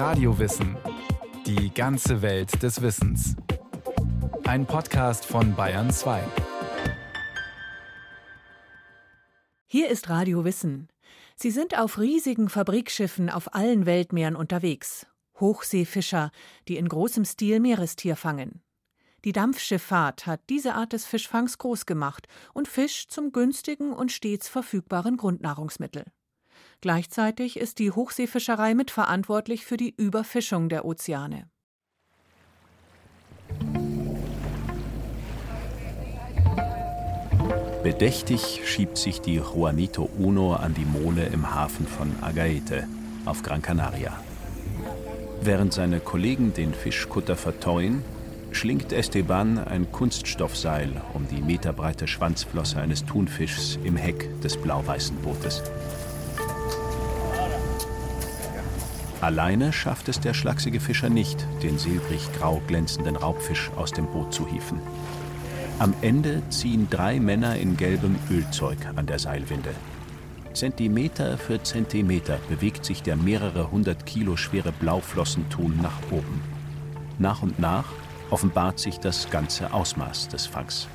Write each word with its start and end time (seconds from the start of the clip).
Radiowissen. 0.00 0.78
Die 1.44 1.74
ganze 1.74 2.22
Welt 2.22 2.62
des 2.62 2.80
Wissens. 2.80 3.36
Ein 4.44 4.64
Podcast 4.64 5.26
von 5.26 5.54
Bayern 5.54 5.90
2. 5.90 6.24
Hier 9.66 9.90
ist 9.90 10.08
Radio 10.08 10.42
Wissen. 10.46 10.88
Sie 11.36 11.50
sind 11.50 11.78
auf 11.78 11.98
riesigen 11.98 12.48
Fabrikschiffen 12.48 13.28
auf 13.28 13.54
allen 13.54 13.84
Weltmeeren 13.84 14.36
unterwegs. 14.36 15.06
Hochseefischer, 15.38 16.30
die 16.66 16.78
in 16.78 16.88
großem 16.88 17.26
Stil 17.26 17.60
Meerestier 17.60 18.16
fangen. 18.16 18.62
Die 19.26 19.32
Dampfschifffahrt 19.32 20.24
hat 20.24 20.40
diese 20.48 20.76
Art 20.76 20.94
des 20.94 21.04
Fischfangs 21.04 21.58
groß 21.58 21.84
gemacht 21.84 22.26
und 22.54 22.68
Fisch 22.68 23.08
zum 23.08 23.32
günstigen 23.32 23.92
und 23.92 24.12
stets 24.12 24.48
verfügbaren 24.48 25.18
Grundnahrungsmittel. 25.18 26.06
Gleichzeitig 26.80 27.58
ist 27.58 27.78
die 27.78 27.90
Hochseefischerei 27.90 28.74
mitverantwortlich 28.74 29.66
für 29.66 29.76
die 29.76 29.94
Überfischung 29.94 30.70
der 30.70 30.86
Ozeane. 30.86 31.50
Bedächtig 37.82 38.60
schiebt 38.64 38.96
sich 38.96 39.20
die 39.20 39.36
Juanito 39.36 40.08
Uno 40.18 40.54
an 40.54 40.74
die 40.74 40.84
Mole 40.84 41.26
im 41.26 41.54
Hafen 41.54 41.86
von 41.86 42.12
Agaete 42.22 42.86
auf 43.26 43.42
Gran 43.42 43.62
Canaria. 43.62 44.18
Während 45.42 45.72
seine 45.72 46.00
Kollegen 46.00 46.52
den 46.54 46.72
Fischkutter 46.72 47.36
verteuen, 47.36 48.02
schlingt 48.52 48.92
Esteban 48.92 49.58
ein 49.58 49.90
Kunststoffseil 49.92 50.90
um 51.14 51.26
die 51.28 51.40
meterbreite 51.40 52.06
Schwanzflosse 52.06 52.78
eines 52.78 53.04
Thunfischs 53.04 53.78
im 53.84 53.96
Heck 53.96 54.40
des 54.42 54.56
blau-weißen 54.56 55.16
Bootes. 55.16 55.62
Alleine 59.20 59.72
schafft 59.72 60.08
es 60.08 60.18
der 60.18 60.32
schlachsige 60.32 60.80
Fischer 60.80 61.10
nicht, 61.10 61.46
den 61.62 61.78
silbrig-grau 61.78 62.62
glänzenden 62.66 63.16
Raubfisch 63.16 63.70
aus 63.76 63.92
dem 63.92 64.06
Boot 64.06 64.32
zu 64.32 64.46
hieven. 64.46 64.80
Am 65.78 65.94
Ende 66.00 66.42
ziehen 66.48 66.88
drei 66.90 67.20
Männer 67.20 67.56
in 67.56 67.76
gelbem 67.76 68.16
Ölzeug 68.30 68.78
an 68.96 69.06
der 69.06 69.18
Seilwinde. 69.18 69.70
Zentimeter 70.54 71.38
für 71.38 71.62
Zentimeter 71.62 72.38
bewegt 72.48 72.84
sich 72.84 73.02
der 73.02 73.16
mehrere 73.16 73.70
hundert 73.70 74.06
Kilo 74.06 74.36
schwere 74.36 74.72
Blauflossenthun 74.72 75.78
nach 75.82 76.00
oben. 76.10 76.42
Nach 77.18 77.42
und 77.42 77.58
nach 77.58 77.84
offenbart 78.30 78.78
sich 78.78 78.98
das 78.98 79.28
ganze 79.30 79.72
Ausmaß 79.72 80.28
des 80.28 80.46
Fangs. 80.46 80.88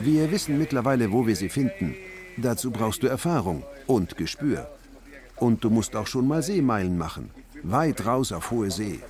Wir 0.00 0.30
wissen 0.30 0.58
mittlerweile, 0.58 1.12
wo 1.12 1.26
wir 1.26 1.36
sie 1.36 1.50
finden. 1.50 1.94
Dazu 2.38 2.70
brauchst 2.70 3.02
du 3.02 3.06
Erfahrung 3.06 3.62
und 3.86 4.16
Gespür. 4.16 4.68
Und 5.36 5.62
du 5.64 5.70
musst 5.70 5.94
auch 5.94 6.06
schon 6.06 6.26
mal 6.26 6.42
Seemeilen 6.42 6.96
machen. 6.96 7.30
Weit 7.62 8.06
raus 8.06 8.32
auf 8.32 8.50
hohe 8.50 8.70
See. 8.70 9.00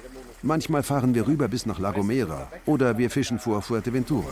Manchmal 0.42 0.82
fahren 0.82 1.14
wir 1.14 1.26
rüber 1.26 1.48
bis 1.48 1.66
nach 1.66 1.78
La 1.78 1.92
Gomera 1.92 2.48
oder 2.66 2.98
wir 2.98 3.10
fischen 3.10 3.38
vor 3.38 3.62
Fuerteventura. 3.62 4.30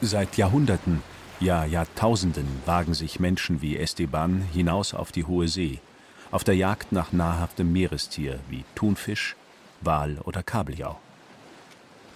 Seit 0.00 0.36
Jahrhunderten, 0.36 1.02
ja 1.40 1.64
Jahrtausenden 1.64 2.46
wagen 2.64 2.94
sich 2.94 3.18
Menschen 3.20 3.60
wie 3.62 3.76
Esteban 3.76 4.42
hinaus 4.52 4.94
auf 4.94 5.12
die 5.12 5.24
hohe 5.24 5.48
See, 5.48 5.80
auf 6.30 6.44
der 6.44 6.56
Jagd 6.56 6.92
nach 6.92 7.12
nahrhaftem 7.12 7.72
Meerestier 7.72 8.38
wie 8.48 8.64
Thunfisch, 8.74 9.36
Wal 9.80 10.18
oder 10.24 10.42
Kabeljau. 10.42 10.98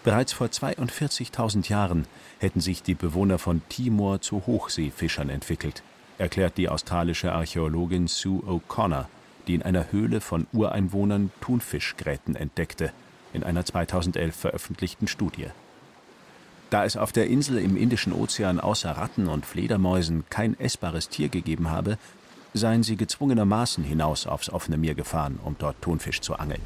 Bereits 0.05 0.33
vor 0.33 0.47
42.000 0.47 1.69
Jahren 1.69 2.07
hätten 2.39 2.61
sich 2.61 2.83
die 2.83 2.95
Bewohner 2.95 3.39
von 3.39 3.61
Timor 3.69 4.21
zu 4.23 4.47
Hochseefischern 4.47 5.29
entwickelt 5.29 5.83
erklärt 6.21 6.59
die 6.59 6.69
australische 6.69 7.33
Archäologin 7.33 8.07
Sue 8.07 8.43
O'Connor, 8.43 9.07
die 9.47 9.55
in 9.55 9.63
einer 9.63 9.91
Höhle 9.91 10.21
von 10.21 10.47
Ureinwohnern 10.53 11.33
Thunfischgräten 11.41 12.37
entdeckte, 12.37 12.93
in 13.33 13.43
einer 13.43 13.65
2011 13.65 14.37
veröffentlichten 14.37 15.09
Studie. 15.09 15.47
Da 16.69 16.85
es 16.85 16.97
auf 16.97 17.11
der 17.11 17.27
Insel 17.27 17.59
im 17.59 17.77
Indischen 17.77 18.13
Ozean 18.13 18.61
außer 18.61 18.93
Ratten 18.93 19.27
und 19.27 19.45
Fledermäusen 19.45 20.25
kein 20.31 20.59
essbares 20.61 21.09
Tier 21.09 21.29
gegeben 21.29 21.71
habe, 21.71 21.99
seien 22.55 22.83
sie 22.83 22.97
gezwungenermaßen 22.97 23.83
hinaus 23.83 24.27
aufs 24.27 24.51
offene 24.51 24.77
Meer 24.77 24.95
gefahren, 24.95 25.41
um 25.43 25.57
dort 25.59 25.81
Thunfisch 25.83 26.21
zu 26.21 26.37
angeln. 26.37 26.63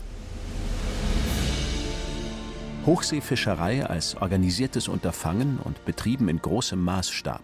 Hochseefischerei 2.85 3.87
als 3.87 4.17
organisiertes 4.17 4.89
Unterfangen 4.89 5.59
und 5.63 5.85
betrieben 5.87 6.29
in 6.29 6.43
großem 6.43 6.81
Maßstab 6.81 7.43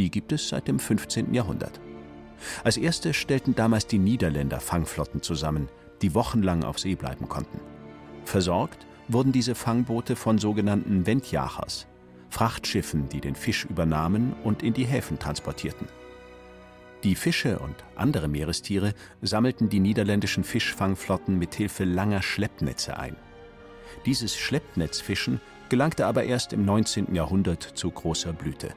die 0.00 0.10
gibt 0.10 0.32
es 0.32 0.48
seit 0.48 0.66
dem 0.66 0.78
15. 0.78 1.34
Jahrhundert. 1.34 1.78
Als 2.64 2.78
erste 2.78 3.12
stellten 3.12 3.54
damals 3.54 3.86
die 3.86 3.98
Niederländer 3.98 4.58
Fangflotten 4.58 5.20
zusammen, 5.20 5.68
die 6.00 6.14
wochenlang 6.14 6.64
auf 6.64 6.78
See 6.78 6.94
bleiben 6.94 7.28
konnten. 7.28 7.60
Versorgt 8.24 8.86
wurden 9.08 9.30
diese 9.30 9.54
Fangboote 9.54 10.16
von 10.16 10.38
sogenannten 10.38 11.06
Wendjachers, 11.06 11.86
Frachtschiffen, 12.30 13.10
die 13.10 13.20
den 13.20 13.34
Fisch 13.34 13.66
übernahmen 13.66 14.32
und 14.42 14.62
in 14.62 14.72
die 14.72 14.86
Häfen 14.86 15.18
transportierten. 15.18 15.86
Die 17.02 17.14
Fische 17.14 17.58
und 17.58 17.74
andere 17.94 18.28
Meerestiere 18.28 18.94
sammelten 19.20 19.68
die 19.68 19.80
niederländischen 19.80 20.44
Fischfangflotten 20.44 21.38
mit 21.38 21.54
Hilfe 21.54 21.84
langer 21.84 22.22
Schleppnetze 22.22 22.98
ein. 22.98 23.16
Dieses 24.06 24.34
Schleppnetzfischen 24.34 25.42
gelangte 25.68 26.06
aber 26.06 26.24
erst 26.24 26.54
im 26.54 26.64
19. 26.64 27.14
Jahrhundert 27.14 27.62
zu 27.62 27.90
großer 27.90 28.32
Blüte. 28.32 28.70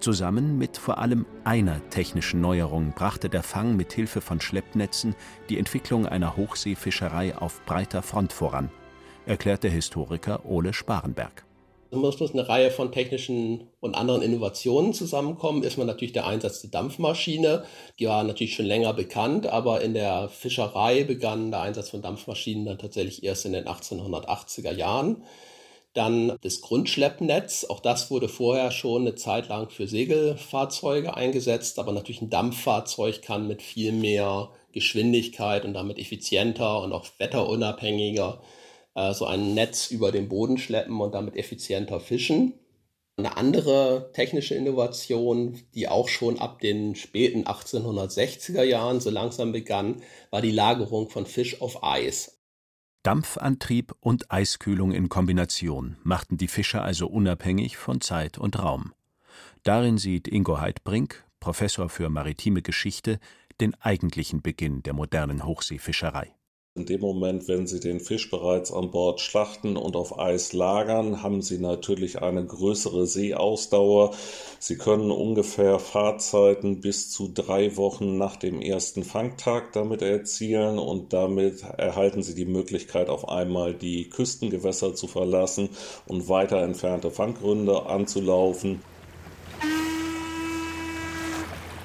Zusammen 0.00 0.58
mit 0.58 0.76
vor 0.76 0.98
allem 0.98 1.26
einer 1.44 1.80
technischen 1.90 2.40
Neuerung 2.40 2.92
brachte 2.94 3.28
der 3.28 3.42
Fang 3.42 3.76
mit 3.76 3.92
Hilfe 3.92 4.20
von 4.20 4.40
Schleppnetzen 4.40 5.14
die 5.48 5.58
Entwicklung 5.58 6.06
einer 6.06 6.36
Hochseefischerei 6.36 7.36
auf 7.36 7.64
breiter 7.66 8.02
Front 8.02 8.32
voran, 8.32 8.70
erklärt 9.26 9.64
der 9.64 9.70
Historiker 9.70 10.44
Ole 10.44 10.72
Sparenberg. 10.72 11.44
Es 11.90 11.96
muss 11.96 12.32
eine 12.32 12.46
Reihe 12.46 12.70
von 12.70 12.92
technischen 12.92 13.68
und 13.80 13.94
anderen 13.94 14.20
Innovationen 14.20 14.92
zusammenkommen. 14.92 15.62
Ist 15.62 15.78
man 15.78 15.86
natürlich 15.86 16.12
der 16.12 16.26
Einsatz 16.26 16.60
der 16.60 16.70
Dampfmaschine. 16.70 17.64
Die 17.98 18.06
war 18.06 18.24
natürlich 18.24 18.54
schon 18.54 18.66
länger 18.66 18.92
bekannt, 18.92 19.46
aber 19.46 19.80
in 19.80 19.94
der 19.94 20.28
Fischerei 20.28 21.04
begann 21.04 21.50
der 21.50 21.62
Einsatz 21.62 21.88
von 21.88 22.02
Dampfmaschinen 22.02 22.66
dann 22.66 22.78
tatsächlich 22.78 23.24
erst 23.24 23.46
in 23.46 23.52
den 23.52 23.66
1880er 23.66 24.72
Jahren. 24.72 25.22
Dann 25.94 26.36
das 26.42 26.60
Grundschleppnetz, 26.60 27.64
auch 27.64 27.80
das 27.80 28.10
wurde 28.10 28.28
vorher 28.28 28.70
schon 28.70 29.02
eine 29.02 29.14
Zeit 29.14 29.48
lang 29.48 29.70
für 29.70 29.88
Segelfahrzeuge 29.88 31.14
eingesetzt, 31.14 31.78
aber 31.78 31.92
natürlich 31.92 32.22
ein 32.22 32.30
Dampffahrzeug 32.30 33.22
kann 33.22 33.48
mit 33.48 33.62
viel 33.62 33.92
mehr 33.92 34.50
Geschwindigkeit 34.72 35.64
und 35.64 35.74
damit 35.74 35.98
effizienter 35.98 36.82
und 36.82 36.92
auch 36.92 37.06
wetterunabhängiger 37.18 38.40
äh, 38.94 39.14
so 39.14 39.26
ein 39.26 39.54
Netz 39.54 39.90
über 39.90 40.12
den 40.12 40.28
Boden 40.28 40.58
schleppen 40.58 41.00
und 41.00 41.14
damit 41.14 41.36
effizienter 41.36 42.00
fischen. 42.00 42.54
Eine 43.16 43.36
andere 43.36 44.12
technische 44.12 44.54
Innovation, 44.54 45.58
die 45.74 45.88
auch 45.88 46.08
schon 46.08 46.38
ab 46.38 46.60
den 46.60 46.94
späten 46.94 47.44
1860er 47.44 48.62
Jahren 48.62 49.00
so 49.00 49.10
langsam 49.10 49.50
begann, 49.52 50.02
war 50.30 50.40
die 50.40 50.52
Lagerung 50.52 51.10
von 51.10 51.26
Fisch 51.26 51.60
auf 51.60 51.82
Eis. 51.82 52.37
Dampfantrieb 53.08 53.94
und 54.00 54.30
Eiskühlung 54.30 54.92
in 54.92 55.08
Kombination 55.08 55.96
machten 56.02 56.36
die 56.36 56.46
Fischer 56.46 56.84
also 56.84 57.06
unabhängig 57.06 57.78
von 57.78 58.02
Zeit 58.02 58.36
und 58.36 58.58
Raum. 58.58 58.92
Darin 59.62 59.96
sieht 59.96 60.28
Ingo 60.28 60.60
Heidbrink, 60.60 61.24
Professor 61.40 61.88
für 61.88 62.10
maritime 62.10 62.60
Geschichte, 62.60 63.18
den 63.62 63.74
eigentlichen 63.76 64.42
Beginn 64.42 64.82
der 64.82 64.92
modernen 64.92 65.46
Hochseefischerei 65.46 66.34
in 66.78 66.86
dem 66.86 67.00
Moment, 67.00 67.48
wenn 67.48 67.66
Sie 67.66 67.80
den 67.80 67.98
Fisch 67.98 68.30
bereits 68.30 68.72
an 68.72 68.92
Bord 68.92 69.20
schlachten 69.20 69.76
und 69.76 69.96
auf 69.96 70.18
Eis 70.18 70.52
lagern, 70.52 71.24
haben 71.24 71.42
Sie 71.42 71.58
natürlich 71.58 72.22
eine 72.22 72.46
größere 72.46 73.06
Seeausdauer. 73.06 74.14
Sie 74.60 74.76
können 74.78 75.10
ungefähr 75.10 75.80
Fahrzeiten 75.80 76.80
bis 76.80 77.10
zu 77.10 77.30
drei 77.34 77.76
Wochen 77.76 78.16
nach 78.16 78.36
dem 78.36 78.60
ersten 78.60 79.02
Fangtag 79.02 79.72
damit 79.72 80.02
erzielen 80.02 80.78
und 80.78 81.12
damit 81.12 81.62
erhalten 81.62 82.22
Sie 82.22 82.36
die 82.36 82.46
Möglichkeit, 82.46 83.08
auf 83.08 83.28
einmal 83.28 83.74
die 83.74 84.08
Küstengewässer 84.08 84.94
zu 84.94 85.08
verlassen 85.08 85.70
und 86.06 86.28
weiter 86.28 86.62
entfernte 86.62 87.10
Fanggründe 87.10 87.86
anzulaufen. 87.86 88.80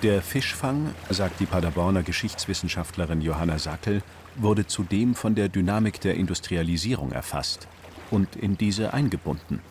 Der 0.03 0.21
Fischfang, 0.21 0.93
sagt 1.09 1.39
die 1.39 1.45
Paderborner 1.45 2.03
Geschichtswissenschaftlerin 2.03 3.21
Johanna 3.21 3.57
Sackel, 3.57 4.01
wurde 4.35 4.67
zudem 4.67 5.15
von 5.15 5.33
der 5.33 5.47
Dynamik 5.47 6.01
der 6.01 6.15
Industrialisierung 6.15 7.13
erfasst 7.13 7.69
und 8.11 8.35
in 8.35 8.57
diese 8.57 8.93
eingebunden. 8.93 9.61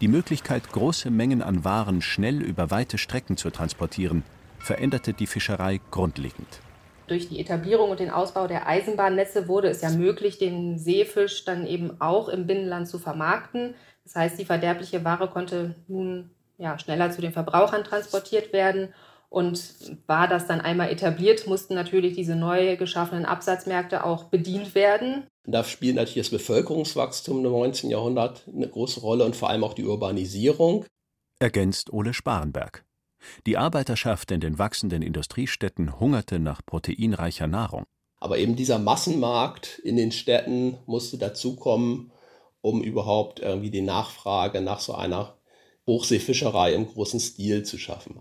Die 0.00 0.08
Möglichkeit, 0.08 0.72
große 0.72 1.12
Mengen 1.12 1.42
an 1.42 1.64
Waren 1.64 2.02
schnell 2.02 2.42
über 2.42 2.72
weite 2.72 2.98
Strecken 2.98 3.36
zu 3.36 3.50
transportieren, 3.50 4.24
veränderte 4.58 5.12
die 5.12 5.28
Fischerei 5.28 5.80
grundlegend. 5.92 6.58
Durch 7.06 7.28
die 7.28 7.38
Etablierung 7.38 7.90
und 7.90 8.00
den 8.00 8.10
Ausbau 8.10 8.48
der 8.48 8.66
Eisenbahnnetze 8.66 9.46
wurde 9.46 9.68
es 9.68 9.80
ja 9.80 9.90
möglich, 9.90 10.38
den 10.38 10.76
Seefisch 10.76 11.44
dann 11.44 11.68
eben 11.68 12.00
auch 12.00 12.28
im 12.28 12.48
Binnenland 12.48 12.88
zu 12.88 12.98
vermarkten. 12.98 13.76
Das 14.02 14.16
heißt, 14.16 14.40
die 14.40 14.44
verderbliche 14.44 15.04
Ware 15.04 15.28
konnte 15.28 15.76
nun 15.86 16.30
ja, 16.58 16.80
schneller 16.80 17.12
zu 17.12 17.20
den 17.20 17.32
Verbrauchern 17.32 17.84
transportiert 17.84 18.52
werden 18.52 18.92
Und 19.32 19.96
war 20.06 20.28
das 20.28 20.46
dann 20.46 20.60
einmal 20.60 20.90
etabliert, 20.90 21.46
mussten 21.46 21.72
natürlich 21.72 22.14
diese 22.14 22.36
neu 22.36 22.76
geschaffenen 22.76 23.24
Absatzmärkte 23.24 24.04
auch 24.04 24.24
bedient 24.24 24.74
werden. 24.74 25.26
Da 25.46 25.64
spielt 25.64 25.96
natürlich 25.96 26.28
das 26.28 26.38
Bevölkerungswachstum 26.38 27.38
im 27.38 27.50
19. 27.50 27.88
Jahrhundert 27.88 28.46
eine 28.46 28.68
große 28.68 29.00
Rolle 29.00 29.24
und 29.24 29.34
vor 29.34 29.48
allem 29.48 29.64
auch 29.64 29.72
die 29.72 29.86
Urbanisierung. 29.86 30.84
Ergänzt 31.38 31.94
Ole 31.94 32.12
Sparenberg. 32.12 32.84
Die 33.46 33.56
Arbeiterschaft 33.56 34.30
in 34.32 34.40
den 34.40 34.58
wachsenden 34.58 35.00
Industriestädten 35.00 35.98
hungerte 35.98 36.38
nach 36.38 36.60
proteinreicher 36.66 37.46
Nahrung. 37.46 37.86
Aber 38.20 38.36
eben 38.36 38.54
dieser 38.54 38.78
Massenmarkt 38.78 39.78
in 39.78 39.96
den 39.96 40.12
Städten 40.12 40.76
musste 40.84 41.16
dazukommen, 41.16 42.12
um 42.60 42.82
überhaupt 42.82 43.40
irgendwie 43.40 43.70
die 43.70 43.80
Nachfrage 43.80 44.60
nach 44.60 44.80
so 44.80 44.94
einer 44.94 45.38
Hochseefischerei 45.86 46.74
im 46.74 46.86
großen 46.86 47.18
Stil 47.18 47.62
zu 47.62 47.78
schaffen. 47.78 48.20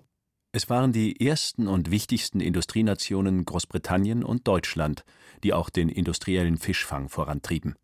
Es 0.54 0.70
waren 0.70 0.92
die 0.92 1.26
ersten 1.26 1.70
und 1.70 1.92
wichtigsten 1.92 2.42
Industrienationen 2.42 3.46
Großbritannien 3.46 4.22
und 4.22 4.50
Deutschland, 4.50 5.06
die 5.44 5.54
auch 5.54 5.70
den 5.70 5.88
industriellen 5.88 6.58
Fischfang 6.58 7.08
vorantrieben. 7.08 7.76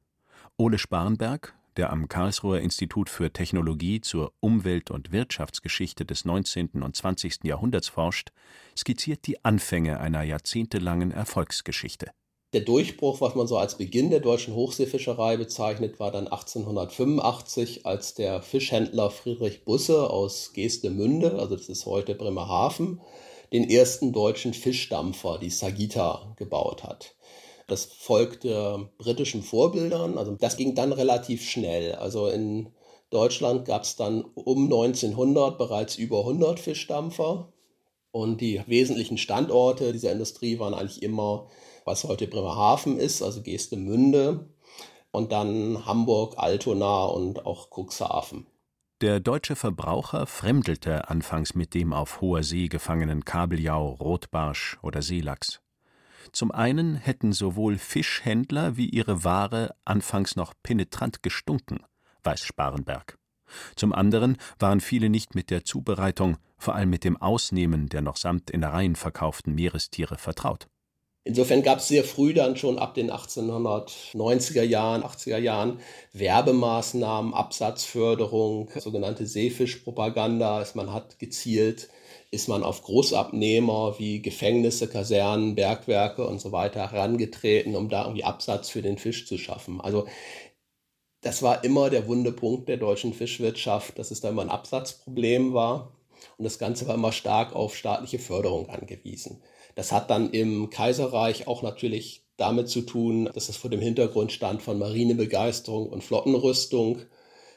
Ole 0.58 0.78
Sparrenberg, 0.78 1.56
der 1.78 1.92
am 1.92 2.10
Karlsruher 2.10 2.60
Institut 2.60 3.10
für 3.10 3.32
Technologie 3.32 4.02
zur 4.02 4.34
Umwelt- 4.42 4.92
und 4.92 5.14
Wirtschaftsgeschichte 5.14 6.04
des 6.04 6.26
19. 6.26 6.84
und 6.84 6.94
20. 6.94 7.44
Jahrhunderts 7.44 7.88
forscht, 7.88 8.34
skizziert 8.78 9.28
die 9.28 9.46
Anfänge 9.46 10.02
einer 10.02 10.24
jahrzehntelangen 10.24 11.12
Erfolgsgeschichte. 11.12 12.12
Der 12.54 12.62
Durchbruch, 12.62 13.20
was 13.20 13.36
man 13.36 13.46
so 13.46 13.58
als 13.58 13.76
Beginn 13.76 14.10
der 14.10 14.22
deutschen 14.22 14.56
Hochseefischerei 14.56 15.36
bezeichnet, 15.36 16.00
war 16.00 16.12
dann 16.12 16.28
1885, 16.28 17.86
als 17.86 18.14
der 18.14 18.42
Fischhändler 18.42 19.12
Friedrich 19.12 19.66
Busse 19.66 20.10
aus 20.10 20.54
Geestemünde, 20.54 21.40
also 21.40 21.58
das 21.58 21.68
ist 21.68 21.86
heute 21.86 22.16
Bremerhaven, 22.16 23.02
den 23.52 23.70
ersten 23.70 24.14
deutschen 24.14 24.54
Fischdampfer, 24.54 25.40
die 25.40 25.50
Sagita, 25.50 26.34
gebaut 26.38 26.86
hat. 26.86 27.16
Das 27.68 27.84
folgte 27.84 28.90
britischen 28.98 29.44
Vorbildern, 29.44 30.18
also 30.18 30.32
das 30.36 30.56
ging 30.56 30.74
dann 30.74 30.94
relativ 30.94 31.44
schnell. 31.44 31.96
Also 31.96 32.30
in 32.30 32.70
Deutschland 33.10 33.66
gab 33.66 33.84
es 33.84 33.98
dann 33.98 34.24
um 34.24 34.64
1900 34.66 35.58
bereits 35.58 35.98
über 35.98 36.20
100 36.20 36.62
Fischdampfer 36.62 37.52
und 38.12 38.40
die 38.40 38.62
wesentlichen 38.68 39.18
Standorte 39.18 39.92
dieser 39.92 40.14
Industrie 40.14 40.60
waren 40.60 40.74
eigentlich 40.74 41.04
immer 41.04 41.48
was 41.88 42.04
heute 42.04 42.28
Bremerhaven 42.28 43.00
ist, 43.00 43.24
also 43.24 43.42
Geestemünde 43.42 44.50
und 45.12 45.32
dann 45.32 45.86
Hamburg, 45.86 46.36
Altona 46.38 47.06
und 47.06 47.46
auch 47.46 47.70
Cuxhaven. 47.72 48.46
Der 49.02 49.20
deutsche 49.20 49.56
Verbraucher 49.56 50.28
fremdelte 50.28 51.10
anfangs 51.10 51.56
mit 51.56 51.74
dem 51.74 51.94
auf 51.94 52.20
hoher 52.20 52.44
See 52.44 52.68
gefangenen 52.68 53.24
Kabeljau, 53.24 53.90
Rotbarsch 53.94 54.78
oder 54.82 55.02
Seelachs. 55.02 55.62
Zum 56.34 56.52
einen 56.52 56.96
hätten 56.96 57.32
sowohl 57.32 57.78
Fischhändler 57.78 58.76
wie 58.76 58.90
ihre 58.90 59.24
Ware 59.24 59.74
anfangs 59.86 60.36
noch 60.36 60.54
penetrant 60.62 61.24
gestunken, 61.24 61.80
weiß 62.24 62.42
Sparenberg. 62.42 63.18
Zum 63.78 63.94
anderen 63.94 64.38
waren 64.60 64.82
viele 64.82 65.10
nicht 65.10 65.36
mit 65.36 65.50
der 65.50 65.64
Zubereitung, 65.64 66.38
vor 66.58 66.76
allem 66.76 66.90
mit 66.90 67.06
dem 67.06 67.16
Ausnehmen 67.16 67.88
der 67.88 68.02
noch 68.02 68.18
samt 68.18 68.50
Innereien 68.50 68.98
verkauften 68.98 69.56
Meerestiere 69.56 70.18
vertraut. 70.18 70.68
Insofern 71.28 71.62
gab 71.62 71.80
es 71.80 71.90
sehr 71.90 72.06
früh 72.06 72.34
dann 72.34 72.56
schon 72.56 72.80
ab 72.80 72.94
den 72.94 73.12
1890er 73.12 74.64
Jahren, 74.64 75.04
80er 75.04 75.38
Jahren 75.38 75.82
Werbemaßnahmen, 76.14 77.34
Absatzförderung, 77.34 78.70
sogenannte 78.78 79.28
Seefischpropaganda. 79.28 80.66
Man 80.76 80.94
hat 80.94 81.20
gezielt, 81.20 81.90
ist 82.32 82.48
man 82.48 82.64
auf 82.64 82.82
Großabnehmer 82.82 83.96
wie 84.00 84.22
Gefängnisse, 84.22 84.88
Kasernen, 84.88 85.56
Bergwerke 85.56 86.26
und 86.26 86.40
so 86.40 86.54
weiter 86.54 86.94
herangetreten, 86.94 87.76
um 87.76 87.90
da 87.90 88.04
irgendwie 88.04 88.24
Absatz 88.24 88.70
für 88.70 88.82
den 88.82 88.98
Fisch 88.98 89.28
zu 89.28 89.38
schaffen. 89.38 89.82
Also 89.82 90.08
das 91.20 91.44
war 91.44 91.66
immer 91.66 91.90
der 91.90 92.08
Wundepunkt 92.08 92.70
der 92.70 92.78
deutschen 92.78 93.14
Fischwirtschaft, 93.14 94.00
dass 94.00 94.12
es 94.12 94.22
da 94.22 94.30
immer 94.30 94.44
ein 94.44 94.50
Absatzproblem 94.50 95.54
war. 95.54 95.92
Und 96.38 96.46
das 96.46 96.58
Ganze 96.58 96.88
war 96.88 96.96
immer 96.96 97.12
stark 97.12 97.54
auf 97.54 97.76
staatliche 97.76 98.18
Förderung 98.18 98.70
angewiesen. 98.70 99.42
Das 99.78 99.92
hat 99.92 100.10
dann 100.10 100.32
im 100.32 100.72
Kaiserreich 100.72 101.48
auch 101.48 101.62
natürlich 101.62 102.24
damit 102.36 102.68
zu 102.68 102.82
tun, 102.82 103.30
dass 103.36 103.48
es 103.48 103.58
vor 103.58 103.70
dem 103.70 103.80
Hintergrund 103.80 104.32
stand 104.32 104.64
von 104.64 104.80
Marinebegeisterung 104.80 105.90
und 105.90 106.04
Flottenrüstung. 106.04 107.04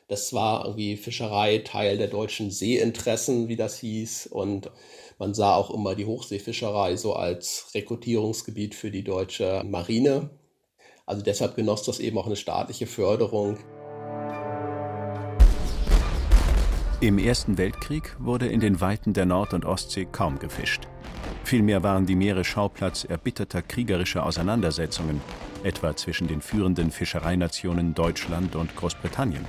Das 0.07 0.35
war 0.35 0.67
irgendwie 0.67 0.99
Fischerei 0.99 1.63
Teil 1.65 1.97
der 1.97 2.09
deutschen 2.09 2.51
Seeinteressen, 2.51 3.49
wie 3.49 3.57
das 3.57 3.79
hieß. 3.79 4.27
Und 4.27 4.71
man 5.19 5.33
sah 5.33 5.55
auch 5.55 5.71
immer 5.71 5.95
die 5.95 6.05
Hochseefischerei 6.05 6.97
so 6.97 7.15
als 7.15 7.71
Rekrutierungsgebiet 7.75 8.75
für 8.75 8.91
die 8.91 9.03
deutsche 9.03 9.63
Marine. 9.65 10.29
Also 11.07 11.23
deshalb 11.23 11.57
genoss 11.57 11.85
das 11.85 12.01
eben 12.01 12.19
auch 12.19 12.27
eine 12.27 12.37
staatliche 12.37 12.87
Förderung. 12.87 13.57
Im 17.01 17.17
Ersten 17.17 17.57
Weltkrieg 17.57 18.15
wurde 18.19 18.47
in 18.47 18.61
den 18.61 18.83
Weiten 18.83 19.15
der 19.15 19.25
Nord- 19.25 19.55
und 19.55 19.65
Ostsee 19.65 20.05
kaum 20.05 20.39
gefischt. 20.39 20.87
Vielmehr 21.51 21.83
waren 21.83 22.07
die 22.07 22.15
Meere 22.15 22.45
Schauplatz 22.45 23.03
erbitterter 23.03 23.61
kriegerischer 23.61 24.25
Auseinandersetzungen, 24.25 25.21
etwa 25.65 25.97
zwischen 25.97 26.29
den 26.29 26.43
führenden 26.43 26.93
Fischereinationen 26.93 27.93
Deutschland 27.93 28.55
und 28.55 28.77
Großbritannien. 28.77 29.45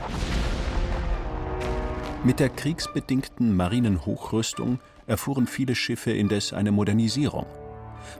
Mit 2.23 2.39
der 2.39 2.49
kriegsbedingten 2.49 3.55
Marinenhochrüstung 3.55 4.79
erfuhren 5.05 5.45
viele 5.45 5.75
Schiffe 5.75 6.09
indes 6.09 6.53
eine 6.53 6.71
Modernisierung. 6.71 7.45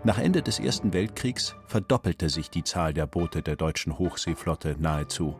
Nach 0.03 0.19
Ende 0.19 0.43
des 0.43 0.59
Ersten 0.59 0.93
Weltkriegs 0.93 1.55
verdoppelte 1.65 2.29
sich 2.29 2.51
die 2.51 2.63
Zahl 2.63 2.93
der 2.93 3.07
Boote 3.07 3.41
der 3.41 3.55
deutschen 3.55 3.97
Hochseeflotte 3.97 4.75
nahezu 4.77 5.35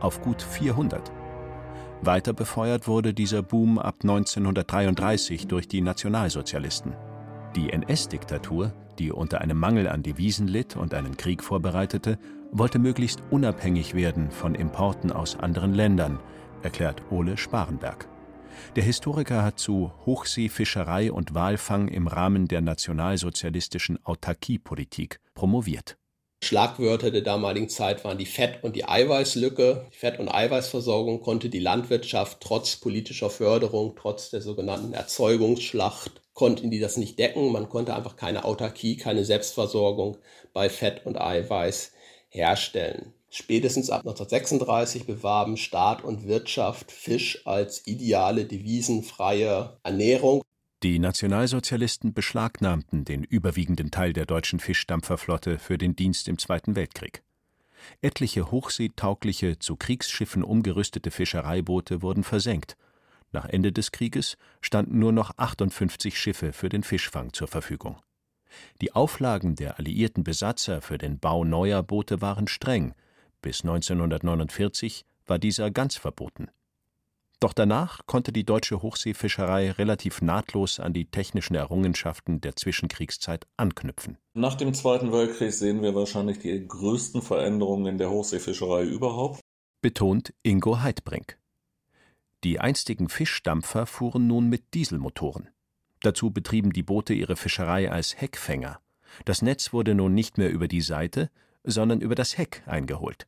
auf 0.00 0.22
gut 0.22 0.42
400. 0.42 1.12
Weiter 2.02 2.32
befeuert 2.32 2.88
wurde 2.88 3.14
dieser 3.14 3.42
Boom 3.42 3.78
ab 3.78 3.98
1933 4.02 5.46
durch 5.46 5.68
die 5.68 5.82
Nationalsozialisten. 5.82 6.92
Die 7.56 7.70
NS-Diktatur, 7.70 8.74
die 8.98 9.10
unter 9.10 9.40
einem 9.40 9.58
Mangel 9.58 9.88
an 9.88 10.02
Devisen 10.02 10.46
litt 10.46 10.76
und 10.76 10.92
einen 10.92 11.16
Krieg 11.16 11.42
vorbereitete, 11.42 12.18
wollte 12.52 12.78
möglichst 12.78 13.22
unabhängig 13.30 13.94
werden 13.94 14.30
von 14.30 14.54
Importen 14.54 15.10
aus 15.10 15.36
anderen 15.36 15.72
Ländern, 15.72 16.20
erklärt 16.62 17.00
Ole 17.10 17.38
Sparenberg. 17.38 18.08
Der 18.76 18.82
Historiker 18.84 19.42
hat 19.42 19.58
zu 19.58 19.90
Hochseefischerei 20.04 21.10
und 21.10 21.34
Walfang 21.34 21.88
im 21.88 22.08
Rahmen 22.08 22.46
der 22.46 22.60
nationalsozialistischen 22.60 24.04
Autarkiepolitik 24.04 25.20
promoviert. 25.34 25.96
Schlagwörter 26.44 27.10
der 27.10 27.22
damaligen 27.22 27.70
Zeit 27.70 28.04
waren 28.04 28.18
die 28.18 28.26
Fett- 28.26 28.62
und 28.64 28.76
die 28.76 28.86
Eiweißlücke. 28.86 29.86
Die 29.94 29.96
Fett- 29.96 30.20
und 30.20 30.28
Eiweißversorgung 30.28 31.22
konnte 31.22 31.48
die 31.48 31.58
Landwirtschaft 31.58 32.42
trotz 32.42 32.76
politischer 32.76 33.30
Förderung, 33.30 33.94
trotz 33.96 34.28
der 34.28 34.42
sogenannten 34.42 34.92
Erzeugungsschlacht, 34.92 36.20
konnten 36.36 36.70
die 36.70 36.78
das 36.78 36.96
nicht 36.98 37.18
decken. 37.18 37.50
Man 37.50 37.68
konnte 37.68 37.96
einfach 37.96 38.14
keine 38.14 38.44
Autarkie, 38.44 38.96
keine 38.96 39.24
Selbstversorgung 39.24 40.18
bei 40.52 40.68
Fett 40.68 41.04
und 41.04 41.20
Eiweiß 41.20 41.92
herstellen. 42.28 43.12
Spätestens 43.30 43.90
ab 43.90 44.00
1936 44.00 45.06
bewarben 45.06 45.56
Staat 45.56 46.04
und 46.04 46.28
Wirtschaft 46.28 46.92
Fisch 46.92 47.44
als 47.46 47.86
ideale 47.86 48.44
devisenfreie 48.44 49.78
Ernährung. 49.82 50.42
Die 50.82 50.98
Nationalsozialisten 50.98 52.12
beschlagnahmten 52.12 53.04
den 53.06 53.24
überwiegenden 53.24 53.90
Teil 53.90 54.12
der 54.12 54.26
deutschen 54.26 54.60
Fischdampferflotte 54.60 55.58
für 55.58 55.78
den 55.78 55.96
Dienst 55.96 56.28
im 56.28 56.38
Zweiten 56.38 56.76
Weltkrieg. 56.76 57.22
Etliche 58.02 58.50
hochseetaugliche, 58.50 59.58
zu 59.58 59.76
Kriegsschiffen 59.76 60.44
umgerüstete 60.44 61.10
Fischereiboote 61.10 62.02
wurden 62.02 62.24
versenkt 62.24 62.76
nach 63.36 63.44
Ende 63.44 63.70
des 63.70 63.92
Krieges 63.92 64.38
standen 64.62 64.98
nur 64.98 65.12
noch 65.12 65.36
58 65.36 66.18
Schiffe 66.18 66.54
für 66.54 66.70
den 66.70 66.82
Fischfang 66.82 67.34
zur 67.34 67.48
Verfügung. 67.48 67.98
Die 68.80 68.92
Auflagen 68.92 69.56
der 69.56 69.78
alliierten 69.78 70.24
Besatzer 70.24 70.80
für 70.80 70.96
den 70.96 71.18
Bau 71.18 71.44
neuer 71.44 71.82
Boote 71.82 72.22
waren 72.22 72.48
streng. 72.48 72.94
Bis 73.42 73.60
1949 73.60 75.04
war 75.26 75.38
dieser 75.38 75.70
ganz 75.70 75.96
verboten. 75.96 76.48
Doch 77.38 77.52
danach 77.52 78.06
konnte 78.06 78.32
die 78.32 78.44
deutsche 78.44 78.80
Hochseefischerei 78.80 79.70
relativ 79.72 80.22
nahtlos 80.22 80.80
an 80.80 80.94
die 80.94 81.04
technischen 81.04 81.54
Errungenschaften 81.54 82.40
der 82.40 82.56
Zwischenkriegszeit 82.56 83.46
anknüpfen. 83.58 84.16
Nach 84.32 84.54
dem 84.54 84.72
Zweiten 84.72 85.12
Weltkrieg 85.12 85.52
sehen 85.52 85.82
wir 85.82 85.94
wahrscheinlich 85.94 86.38
die 86.38 86.66
größten 86.66 87.20
Veränderungen 87.20 87.84
in 87.84 87.98
der 87.98 88.08
Hochseefischerei 88.08 88.84
überhaupt. 88.84 89.40
Betont 89.82 90.32
Ingo 90.42 90.80
Heidbrink. 90.80 91.38
Die 92.46 92.60
einstigen 92.60 93.08
Fischdampfer 93.08 93.86
fuhren 93.86 94.28
nun 94.28 94.48
mit 94.48 94.72
Dieselmotoren. 94.72 95.48
Dazu 96.02 96.30
betrieben 96.30 96.72
die 96.72 96.84
Boote 96.84 97.12
ihre 97.12 97.34
Fischerei 97.34 97.90
als 97.90 98.20
Heckfänger. 98.20 98.78
Das 99.24 99.42
Netz 99.42 99.72
wurde 99.72 99.96
nun 99.96 100.14
nicht 100.14 100.38
mehr 100.38 100.52
über 100.52 100.68
die 100.68 100.80
Seite, 100.80 101.28
sondern 101.64 102.00
über 102.00 102.14
das 102.14 102.38
Heck 102.38 102.62
eingeholt. 102.66 103.26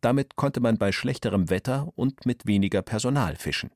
Damit 0.00 0.36
konnte 0.36 0.60
man 0.60 0.78
bei 0.78 0.92
schlechterem 0.92 1.50
Wetter 1.50 1.92
und 1.96 2.24
mit 2.24 2.46
weniger 2.46 2.82
Personal 2.82 3.34
fischen. 3.34 3.72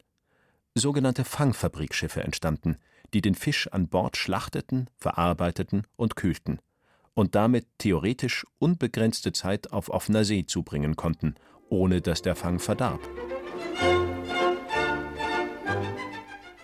Sogenannte 0.76 1.25
Fangfabrikschiffe 1.25 2.23
entstanden, 2.23 2.76
die 3.12 3.23
den 3.23 3.35
Fisch 3.35 3.66
an 3.73 3.88
Bord 3.88 4.16
schlachteten, 4.16 4.88
verarbeiteten 4.95 5.83
und 5.97 6.14
kühlten 6.14 6.61
und 7.12 7.35
damit 7.35 7.66
theoretisch 7.78 8.47
unbegrenzte 8.61 9.33
Zeit 9.33 9.73
auf 9.73 9.88
offener 9.88 10.25
See 10.25 10.47
zubringen 10.47 10.95
konnten, 10.95 11.35
ohne 11.71 12.02
dass 12.02 12.23
der 12.23 12.37
Fang 12.37 12.61
verdarb. 12.61 13.00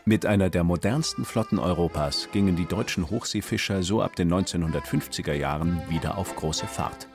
Mit 0.04 0.26
einer 0.26 0.50
der 0.50 0.64
modernsten 0.64 1.24
Flotten 1.24 1.60
Europas 1.60 2.28
gingen 2.32 2.56
die 2.56 2.66
deutschen 2.66 3.08
Hochseefischer 3.08 3.84
so 3.84 4.02
ab 4.02 4.16
den 4.16 4.34
1950er 4.34 5.32
Jahren 5.32 5.80
wieder 5.88 6.18
auf 6.18 6.34
große 6.34 6.66
Fahrt. 6.66 7.06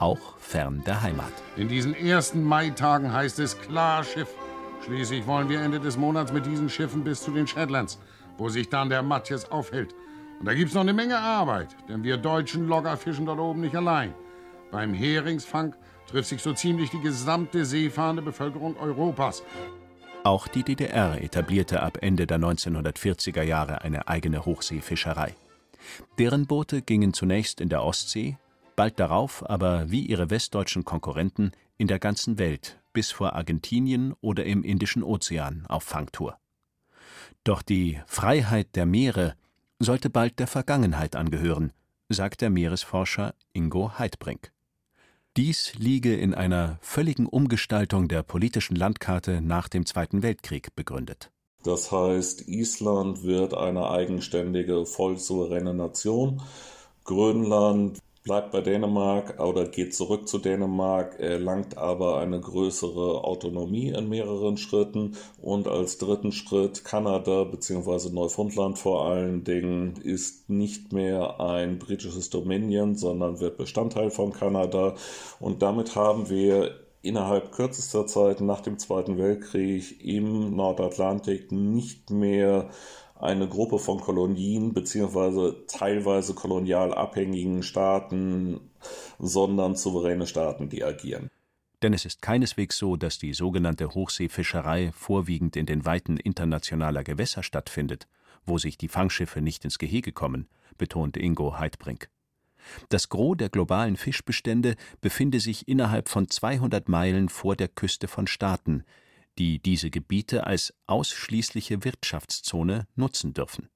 Auch 0.00 0.36
fern 0.36 0.82
der 0.86 1.00
Heimat. 1.00 1.32
In 1.56 1.68
diesen 1.68 1.94
ersten 1.94 2.44
Maitagen 2.44 3.10
heißt 3.10 3.38
es 3.38 3.58
klar 3.58 4.04
Schiff. 4.04 4.28
Schließlich 4.84 5.26
wollen 5.26 5.48
wir 5.48 5.62
Ende 5.62 5.80
des 5.80 5.96
Monats 5.96 6.30
mit 6.30 6.44
diesen 6.44 6.68
Schiffen 6.68 7.04
bis 7.04 7.22
zu 7.22 7.30
den 7.30 7.46
Shetlands, 7.46 7.98
wo 8.36 8.50
sich 8.50 8.68
dann 8.68 8.90
der 8.90 9.02
Matthias 9.02 9.50
aufhält. 9.50 9.94
Und 10.38 10.44
da 10.44 10.52
gibt's 10.52 10.74
noch 10.74 10.82
eine 10.82 10.92
Menge 10.92 11.18
Arbeit, 11.18 11.74
denn 11.88 12.04
wir 12.04 12.18
deutschen 12.18 12.68
Logger 12.68 12.98
fischen 12.98 13.24
dort 13.24 13.38
oben 13.38 13.62
nicht 13.62 13.74
allein. 13.74 14.12
Beim 14.70 14.92
Heringsfang 14.92 15.74
trifft 16.06 16.28
sich 16.28 16.42
so 16.42 16.52
ziemlich 16.52 16.90
die 16.90 17.00
gesamte 17.00 17.64
seefahrende 17.64 18.20
Bevölkerung 18.20 18.76
Europas. 18.76 19.42
Auch 20.26 20.48
die 20.48 20.64
DDR 20.64 21.22
etablierte 21.22 21.84
ab 21.84 21.98
Ende 22.00 22.26
der 22.26 22.40
1940er 22.40 23.42
Jahre 23.42 23.82
eine 23.82 24.08
eigene 24.08 24.44
Hochseefischerei. 24.44 25.36
Deren 26.18 26.48
Boote 26.48 26.82
gingen 26.82 27.12
zunächst 27.12 27.60
in 27.60 27.68
der 27.68 27.84
Ostsee, 27.84 28.36
bald 28.74 28.98
darauf 28.98 29.48
aber 29.48 29.88
wie 29.88 30.04
ihre 30.04 30.28
westdeutschen 30.28 30.84
Konkurrenten 30.84 31.52
in 31.78 31.86
der 31.86 32.00
ganzen 32.00 32.40
Welt 32.40 32.80
bis 32.92 33.12
vor 33.12 33.34
Argentinien 33.34 34.14
oder 34.20 34.44
im 34.44 34.64
Indischen 34.64 35.04
Ozean 35.04 35.64
auf 35.68 35.84
Fangtour. 35.84 36.36
Doch 37.44 37.62
die 37.62 38.00
Freiheit 38.08 38.74
der 38.74 38.84
Meere 38.84 39.36
sollte 39.78 40.10
bald 40.10 40.40
der 40.40 40.48
Vergangenheit 40.48 41.14
angehören, 41.14 41.72
sagt 42.08 42.40
der 42.40 42.50
Meeresforscher 42.50 43.32
Ingo 43.52 43.96
Heidbrink. 43.96 44.50
Dies 45.36 45.74
liege 45.78 46.16
in 46.16 46.32
einer 46.32 46.78
völligen 46.80 47.26
Umgestaltung 47.26 48.08
der 48.08 48.22
politischen 48.22 48.74
Landkarte 48.74 49.42
nach 49.42 49.68
dem 49.68 49.84
Zweiten 49.84 50.22
Weltkrieg 50.22 50.74
begründet. 50.74 51.30
Das 51.62 51.92
heißt, 51.92 52.48
Island 52.48 53.22
wird 53.22 53.52
eine 53.52 53.90
eigenständige, 53.90 54.86
voll 54.86 55.18
souveräne 55.18 55.74
Nation. 55.74 56.40
Grönland 57.04 57.98
bleibt 58.26 58.50
bei 58.50 58.60
Dänemark 58.60 59.40
oder 59.40 59.66
geht 59.66 59.94
zurück 59.94 60.26
zu 60.26 60.38
Dänemark, 60.38 61.20
erlangt 61.20 61.78
aber 61.78 62.18
eine 62.18 62.40
größere 62.40 63.22
Autonomie 63.22 63.90
in 63.90 64.08
mehreren 64.08 64.56
Schritten 64.56 65.16
und 65.40 65.68
als 65.68 65.98
dritten 65.98 66.32
Schritt 66.32 66.84
Kanada 66.84 67.44
bzw. 67.44 68.10
Neufundland 68.10 68.78
vor 68.78 69.06
allen 69.06 69.44
Dingen 69.44 69.94
ist 70.02 70.50
nicht 70.50 70.92
mehr 70.92 71.40
ein 71.40 71.78
britisches 71.78 72.28
Dominion, 72.28 72.96
sondern 72.96 73.38
wird 73.38 73.58
Bestandteil 73.58 74.10
von 74.10 74.32
Kanada 74.32 74.96
und 75.38 75.62
damit 75.62 75.94
haben 75.94 76.28
wir 76.28 76.80
innerhalb 77.02 77.52
kürzester 77.52 78.08
Zeit 78.08 78.40
nach 78.40 78.60
dem 78.60 78.80
Zweiten 78.80 79.18
Weltkrieg 79.18 80.04
im 80.04 80.56
Nordatlantik 80.56 81.52
nicht 81.52 82.10
mehr 82.10 82.70
eine 83.20 83.48
Gruppe 83.48 83.78
von 83.78 84.00
Kolonien 84.00 84.72
beziehungsweise 84.72 85.64
teilweise 85.68 86.34
kolonial 86.34 86.92
abhängigen 86.92 87.62
Staaten, 87.62 88.60
sondern 89.18 89.74
souveräne 89.74 90.26
Staaten, 90.26 90.68
die 90.68 90.84
agieren. 90.84 91.30
Denn 91.82 91.92
es 91.92 92.04
ist 92.04 92.22
keineswegs 92.22 92.78
so, 92.78 92.96
dass 92.96 93.18
die 93.18 93.34
sogenannte 93.34 93.94
Hochseefischerei 93.94 94.92
vorwiegend 94.92 95.56
in 95.56 95.66
den 95.66 95.84
Weiten 95.84 96.16
internationaler 96.16 97.04
Gewässer 97.04 97.42
stattfindet, 97.42 98.06
wo 98.44 98.58
sich 98.58 98.78
die 98.78 98.88
Fangschiffe 98.88 99.40
nicht 99.40 99.64
ins 99.64 99.78
Gehege 99.78 100.12
kommen, 100.12 100.48
betonte 100.78 101.20
Ingo 101.20 101.58
Heidbrink. 101.58 102.08
Das 102.88 103.08
Gros 103.08 103.36
der 103.36 103.48
globalen 103.48 103.96
Fischbestände 103.96 104.76
befinde 105.00 105.40
sich 105.40 105.68
innerhalb 105.68 106.08
von 106.08 106.28
200 106.28 106.88
Meilen 106.88 107.28
vor 107.28 107.56
der 107.56 107.68
Küste 107.68 108.08
von 108.08 108.26
Staaten, 108.26 108.84
die 109.38 109.58
diese 109.58 109.90
Gebiete 109.90 110.46
als 110.46 110.74
ausschließliche 110.86 111.84
Wirtschaftszone 111.84 112.86
nutzen 112.94 113.34
dürfen. 113.34 113.68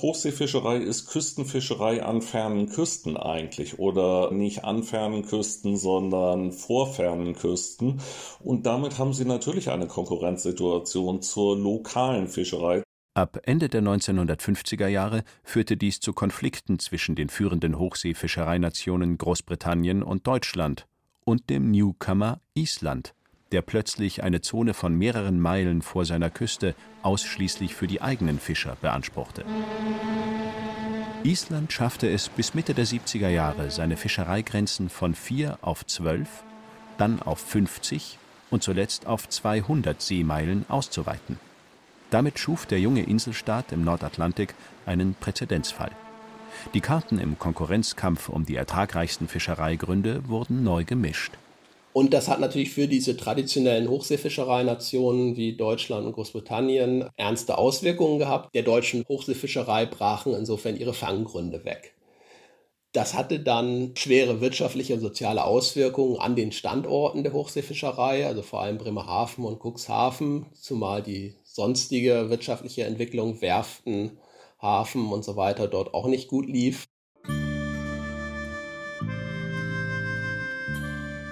Hochseefischerei 0.00 0.76
ist 0.76 1.08
Küstenfischerei 1.08 2.04
an 2.04 2.22
fernen 2.22 2.68
Küsten 2.68 3.16
eigentlich 3.16 3.80
oder 3.80 4.30
nicht 4.30 4.62
an 4.62 4.84
fernen 4.84 5.26
Küsten, 5.26 5.76
sondern 5.76 6.52
vor 6.52 6.92
fernen 6.94 7.34
Küsten. 7.34 8.00
Und 8.38 8.66
damit 8.66 8.98
haben 8.98 9.12
sie 9.12 9.24
natürlich 9.24 9.70
eine 9.70 9.88
Konkurrenzsituation 9.88 11.20
zur 11.20 11.58
lokalen 11.58 12.28
Fischerei. 12.28 12.84
Ab 13.14 13.40
Ende 13.42 13.68
der 13.68 13.82
1950er 13.82 14.86
Jahre 14.86 15.24
führte 15.42 15.76
dies 15.76 15.98
zu 15.98 16.12
Konflikten 16.12 16.78
zwischen 16.78 17.16
den 17.16 17.28
führenden 17.28 17.76
Hochseefischereinationen 17.76 19.18
Großbritannien 19.18 20.04
und 20.04 20.28
Deutschland 20.28 20.86
und 21.24 21.50
dem 21.50 21.72
Newcomer 21.72 22.40
Island 22.54 23.14
der 23.52 23.62
plötzlich 23.62 24.22
eine 24.22 24.40
Zone 24.40 24.74
von 24.74 24.94
mehreren 24.94 25.40
Meilen 25.40 25.82
vor 25.82 26.04
seiner 26.04 26.30
Küste 26.30 26.74
ausschließlich 27.02 27.74
für 27.74 27.86
die 27.86 28.02
eigenen 28.02 28.38
Fischer 28.38 28.76
beanspruchte. 28.80 29.44
Island 31.24 31.72
schaffte 31.72 32.08
es 32.08 32.28
bis 32.28 32.54
Mitte 32.54 32.74
der 32.74 32.86
70er 32.86 33.28
Jahre, 33.28 33.70
seine 33.70 33.96
Fischereigrenzen 33.96 34.88
von 34.88 35.14
4 35.14 35.58
auf 35.62 35.84
12, 35.84 36.28
dann 36.96 37.20
auf 37.20 37.40
50 37.40 38.18
und 38.50 38.62
zuletzt 38.62 39.06
auf 39.06 39.28
200 39.28 40.00
Seemeilen 40.00 40.64
auszuweiten. 40.68 41.40
Damit 42.10 42.38
schuf 42.38 42.66
der 42.66 42.80
junge 42.80 43.02
Inselstaat 43.02 43.72
im 43.72 43.84
Nordatlantik 43.84 44.54
einen 44.86 45.14
Präzedenzfall. 45.14 45.90
Die 46.74 46.80
Karten 46.80 47.18
im 47.18 47.38
Konkurrenzkampf 47.38 48.28
um 48.28 48.46
die 48.46 48.56
ertragreichsten 48.56 49.28
Fischereigründe 49.28 50.28
wurden 50.28 50.62
neu 50.62 50.84
gemischt. 50.84 51.32
Und 51.92 52.14
das 52.14 52.28
hat 52.28 52.40
natürlich 52.40 52.70
für 52.70 52.86
diese 52.86 53.16
traditionellen 53.16 53.88
Hochseefischereinationen 53.88 55.36
wie 55.36 55.56
Deutschland 55.56 56.06
und 56.06 56.12
Großbritannien 56.12 57.08
ernste 57.16 57.58
Auswirkungen 57.58 58.18
gehabt. 58.18 58.54
Der 58.54 58.62
deutschen 58.62 59.04
Hochseefischerei 59.08 59.86
brachen 59.86 60.34
insofern 60.34 60.76
ihre 60.76 60.94
Fanggründe 60.94 61.64
weg. 61.64 61.94
Das 62.92 63.14
hatte 63.14 63.40
dann 63.40 63.94
schwere 63.96 64.40
wirtschaftliche 64.40 64.94
und 64.94 65.00
soziale 65.00 65.44
Auswirkungen 65.44 66.18
an 66.18 66.36
den 66.36 66.52
Standorten 66.52 67.22
der 67.22 67.32
Hochseefischerei, 67.32 68.26
also 68.26 68.42
vor 68.42 68.62
allem 68.62 68.78
Bremerhaven 68.78 69.44
und 69.44 69.60
Cuxhaven, 69.60 70.46
zumal 70.54 71.02
die 71.02 71.34
sonstige 71.44 72.30
wirtschaftliche 72.30 72.84
Entwicklung, 72.84 73.40
Werften, 73.42 74.18
Hafen 74.60 75.12
und 75.12 75.24
so 75.24 75.36
weiter 75.36 75.68
dort 75.68 75.94
auch 75.94 76.06
nicht 76.06 76.28
gut 76.28 76.48
lief. 76.48 76.86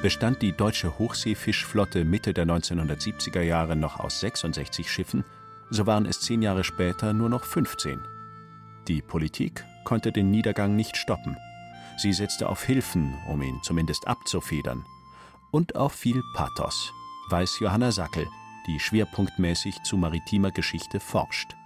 Bestand 0.03 0.43
die 0.43 0.53
deutsche 0.53 0.99
Hochseefischflotte 0.99 2.05
Mitte 2.05 2.35
der 2.35 2.47
1970er 2.47 3.41
Jahre 3.41 3.76
noch 3.76 3.99
aus 3.99 4.21
66 4.21 4.91
Schiffen, 4.91 5.25
so 5.71 5.87
waren 5.87 6.05
es 6.05 6.21
zehn 6.21 6.43
Jahre 6.43 6.65
später 6.65 7.15
nur 7.15 7.31
noch 7.31 7.45
15. 7.45 8.00
Die 8.88 9.00
Politik 9.00 9.65
konnte 9.85 10.12
den 10.12 10.31
Niedergang 10.31 10.76
nicht 10.76 10.97
stoppen. 10.97 11.37
Sie 11.97 12.12
setzte 12.12 12.49
auf 12.50 12.62
Hilfen, 12.62 13.15
um 13.26 13.41
ihn 13.41 13.59
zumindest 13.62 14.07
abzufedern. 14.07 14.85
Und 15.50 15.76
auf 15.76 15.95
viel 15.95 16.23
Pathos, 16.35 16.93
weiß 17.31 17.59
Johanna 17.61 17.91
Sackel, 17.91 18.26
die 18.67 18.79
schwerpunktmäßig 18.79 19.83
zu 19.83 19.97
maritimer 19.97 20.50
Geschichte 20.50 21.00
forscht. 21.00 21.57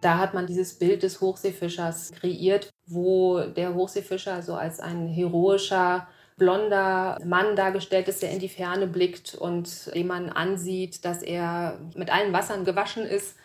Da 0.00 0.18
hat 0.18 0.34
man 0.34 0.46
dieses 0.46 0.78
Bild 0.78 1.04
des 1.04 1.20
Hochseefischers 1.20 2.12
kreiert, 2.12 2.70
wo 2.86 3.40
der 3.40 3.74
Hochseefischer 3.74 4.42
so 4.42 4.54
als 4.54 4.80
ein 4.80 5.06
heroischer 5.06 6.08
blonder 6.36 7.18
Mann 7.24 7.56
dargestellt 7.56 8.08
ist, 8.08 8.22
der 8.22 8.30
in 8.30 8.38
die 8.38 8.48
Ferne 8.48 8.86
blickt 8.86 9.34
und 9.34 9.90
man 10.04 10.28
ansieht, 10.28 11.04
dass 11.04 11.22
er 11.22 11.78
mit 11.94 12.12
allen 12.12 12.32
Wassern 12.32 12.64
gewaschen 12.64 13.04
ist. 13.04 13.36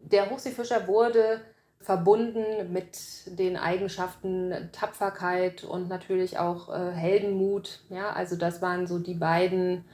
Der 0.00 0.30
Hochseefischer 0.30 0.86
wurde 0.86 1.40
verbunden 1.80 2.72
mit 2.72 2.98
den 3.26 3.56
Eigenschaften 3.56 4.70
Tapferkeit 4.72 5.64
und 5.64 5.88
natürlich 5.88 6.38
auch 6.38 6.68
äh, 6.68 6.92
Heldenmut. 6.92 7.80
Ja, 7.88 8.10
also 8.12 8.36
das 8.36 8.60
waren 8.60 8.86
so 8.86 8.98
die 8.98 9.14
beiden 9.14 9.84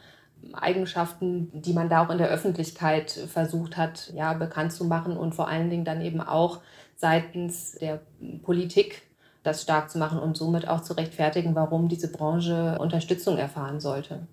Eigenschaften, 0.53 1.51
die 1.63 1.73
man 1.73 1.89
da 1.89 2.05
auch 2.05 2.11
in 2.11 2.19
der 2.19 2.29
Öffentlichkeit 2.29 3.11
versucht 3.11 3.77
hat, 3.77 4.13
ja, 4.15 4.33
bekannt 4.35 4.73
zu 4.73 4.85
machen 4.85 5.17
und 5.17 5.35
vor 5.35 5.49
allen 5.49 5.71
Dingen 5.71 5.85
dann 5.85 6.03
eben 6.03 6.21
auch 6.21 6.61
seitens 6.97 7.73
der 7.73 8.01
Politik 8.43 9.03
das 9.47 9.63
stark 9.63 9.91
zu 9.91 9.99
machen 9.99 10.19
und 10.19 10.37
somit 10.37 10.69
auch 10.69 10.83
zu 10.83 10.95
rechtfertigen, 10.95 11.55
warum 11.55 11.89
diese 11.89 12.11
Branche 12.11 12.77
Unterstützung 12.79 13.39
erfahren 13.39 13.81
sollte. 13.81 14.27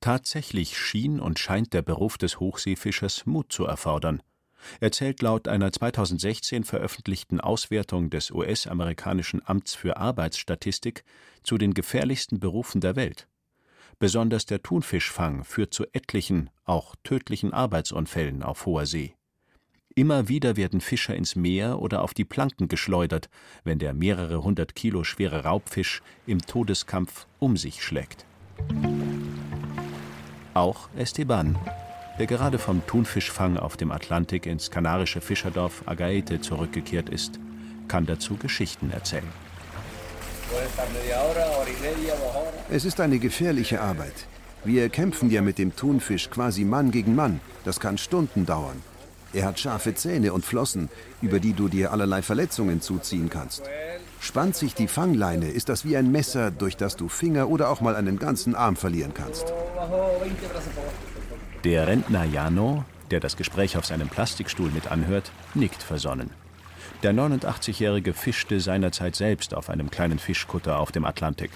Tatsächlich 0.00 0.76
schien 0.76 1.20
und 1.20 1.38
scheint 1.38 1.72
der 1.72 1.82
Beruf 1.82 2.18
des 2.18 2.38
Hochseefischers 2.38 3.26
Mut 3.26 3.52
zu 3.52 3.64
erfordern. 3.64 4.22
Er 4.80 4.92
zählt 4.92 5.22
laut 5.22 5.48
einer 5.48 5.72
2016 5.72 6.64
veröffentlichten 6.64 7.40
Auswertung 7.40 8.10
des 8.10 8.30
US-amerikanischen 8.30 9.42
Amts 9.44 9.74
für 9.74 9.96
Arbeitsstatistik 9.96 11.04
zu 11.42 11.58
den 11.58 11.74
gefährlichsten 11.74 12.40
Berufen 12.40 12.80
der 12.80 12.96
Welt. 12.96 13.28
Besonders 13.98 14.46
der 14.46 14.62
Thunfischfang 14.62 15.44
führt 15.44 15.72
zu 15.72 15.84
etlichen, 15.92 16.50
auch 16.64 16.96
tödlichen 17.04 17.52
Arbeitsunfällen 17.52 18.42
auf 18.42 18.66
hoher 18.66 18.86
See. 18.86 19.14
Immer 19.96 20.28
wieder 20.28 20.56
werden 20.56 20.80
Fischer 20.80 21.14
ins 21.14 21.36
Meer 21.36 21.78
oder 21.78 22.02
auf 22.02 22.14
die 22.14 22.24
Planken 22.24 22.66
geschleudert, 22.66 23.28
wenn 23.62 23.78
der 23.78 23.94
mehrere 23.94 24.42
hundert 24.42 24.74
Kilo 24.74 25.04
schwere 25.04 25.44
Raubfisch 25.44 26.02
im 26.26 26.40
Todeskampf 26.40 27.26
um 27.38 27.56
sich 27.56 27.84
schlägt. 27.84 28.26
Auch 30.52 30.88
Esteban, 30.96 31.56
der 32.18 32.26
gerade 32.26 32.58
vom 32.58 32.84
Thunfischfang 32.84 33.56
auf 33.56 33.76
dem 33.76 33.92
Atlantik 33.92 34.46
ins 34.46 34.68
kanarische 34.68 35.20
Fischerdorf 35.20 35.84
Agaete 35.86 36.40
zurückgekehrt 36.40 37.08
ist, 37.08 37.38
kann 37.86 38.04
dazu 38.04 38.36
Geschichten 38.36 38.90
erzählen. 38.90 39.32
Es 42.68 42.84
ist 42.84 43.00
eine 43.00 43.20
gefährliche 43.20 43.80
Arbeit. 43.80 44.26
Wir 44.64 44.88
kämpfen 44.88 45.30
ja 45.30 45.40
mit 45.40 45.58
dem 45.58 45.76
Thunfisch 45.76 46.30
quasi 46.30 46.64
Mann 46.64 46.90
gegen 46.90 47.14
Mann. 47.14 47.38
Das 47.64 47.78
kann 47.78 47.96
Stunden 47.96 48.44
dauern. 48.44 48.82
Er 49.34 49.46
hat 49.46 49.58
scharfe 49.58 49.94
Zähne 49.94 50.32
und 50.32 50.44
Flossen, 50.44 50.88
über 51.20 51.40
die 51.40 51.54
du 51.54 51.68
dir 51.68 51.92
allerlei 51.92 52.22
Verletzungen 52.22 52.80
zuziehen 52.80 53.30
kannst. 53.30 53.64
Spannt 54.20 54.54
sich 54.54 54.74
die 54.74 54.86
Fangleine, 54.86 55.50
ist 55.50 55.68
das 55.68 55.84
wie 55.84 55.96
ein 55.96 56.12
Messer, 56.12 56.52
durch 56.52 56.76
das 56.76 56.94
du 56.96 57.08
Finger 57.08 57.48
oder 57.48 57.68
auch 57.68 57.80
mal 57.80 57.96
einen 57.96 58.18
ganzen 58.18 58.54
Arm 58.54 58.76
verlieren 58.76 59.12
kannst. 59.12 59.52
Der 61.64 61.86
Rentner 61.88 62.24
Jano, 62.24 62.84
der 63.10 63.20
das 63.20 63.36
Gespräch 63.36 63.76
auf 63.76 63.84
seinem 63.84 64.08
Plastikstuhl 64.08 64.70
mit 64.70 64.90
anhört, 64.90 65.32
nickt 65.54 65.82
versonnen. 65.82 66.30
Der 67.02 67.12
89-Jährige 67.12 68.14
fischte 68.14 68.60
seinerzeit 68.60 69.16
selbst 69.16 69.52
auf 69.52 69.68
einem 69.68 69.90
kleinen 69.90 70.18
Fischkutter 70.18 70.78
auf 70.78 70.92
dem 70.92 71.04
Atlantik. 71.04 71.50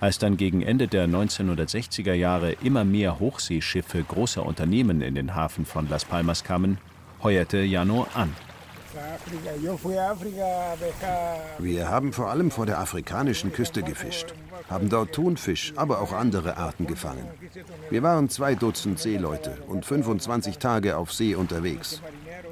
Als 0.00 0.18
dann 0.18 0.36
gegen 0.36 0.62
Ende 0.62 0.88
der 0.88 1.08
1960er 1.08 2.12
Jahre 2.12 2.52
immer 2.62 2.84
mehr 2.84 3.18
Hochseeschiffe 3.18 4.02
großer 4.02 4.44
Unternehmen 4.44 5.00
in 5.00 5.14
den 5.14 5.34
Hafen 5.34 5.64
von 5.64 5.88
Las 5.88 6.04
Palmas 6.04 6.44
kamen, 6.44 6.78
heuerte 7.22 7.58
Jano 7.58 8.06
an. 8.14 8.34
Wir 11.58 11.88
haben 11.88 12.12
vor 12.12 12.30
allem 12.30 12.50
vor 12.50 12.66
der 12.66 12.78
afrikanischen 12.78 13.52
Küste 13.52 13.82
gefischt, 13.82 14.34
haben 14.70 14.88
dort 14.88 15.12
Thunfisch, 15.12 15.72
aber 15.76 16.00
auch 16.00 16.12
andere 16.12 16.56
Arten 16.56 16.86
gefangen. 16.86 17.26
Wir 17.90 18.02
waren 18.02 18.28
zwei 18.28 18.54
Dutzend 18.54 18.98
Seeleute 18.98 19.58
und 19.66 19.84
25 19.84 20.58
Tage 20.58 20.96
auf 20.96 21.12
See 21.12 21.34
unterwegs. 21.34 22.02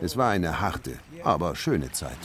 Es 0.00 0.16
war 0.16 0.30
eine 0.30 0.60
harte, 0.60 0.92
aber 1.22 1.54
schöne 1.56 1.92
Zeit. 1.92 2.18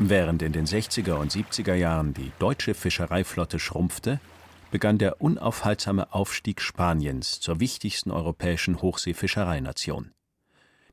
Während 0.00 0.42
in 0.42 0.52
den 0.52 0.64
60er 0.64 1.14
und 1.14 1.32
70er 1.32 1.74
Jahren 1.74 2.14
die 2.14 2.30
deutsche 2.38 2.74
Fischereiflotte 2.74 3.58
schrumpfte, 3.58 4.20
begann 4.70 4.96
der 4.96 5.20
unaufhaltsame 5.20 6.12
Aufstieg 6.14 6.60
Spaniens 6.60 7.40
zur 7.40 7.58
wichtigsten 7.58 8.12
europäischen 8.12 8.80
Hochseefischereination. 8.80 10.12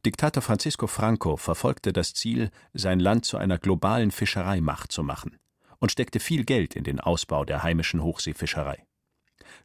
Diktator 0.04 0.42
Francisco 0.42 0.88
Franco 0.88 1.38
verfolgte 1.38 1.94
das 1.94 2.16
Ziel, 2.16 2.50
sein 2.74 3.00
Land 3.00 3.26
zu 3.26 3.38
einer 3.38 3.60
globalen 3.60 4.10
Fischereimacht 4.10 4.92
zu 4.92 5.04
machen 5.04 5.38
und 5.78 5.92
steckte 5.92 6.20
viel 6.20 6.44
Geld 6.44 6.76
in 6.76 6.84
den 6.84 7.00
Ausbau 7.00 7.46
der 7.46 7.62
heimischen 7.62 8.02
Hochseefischerei. 8.02 8.84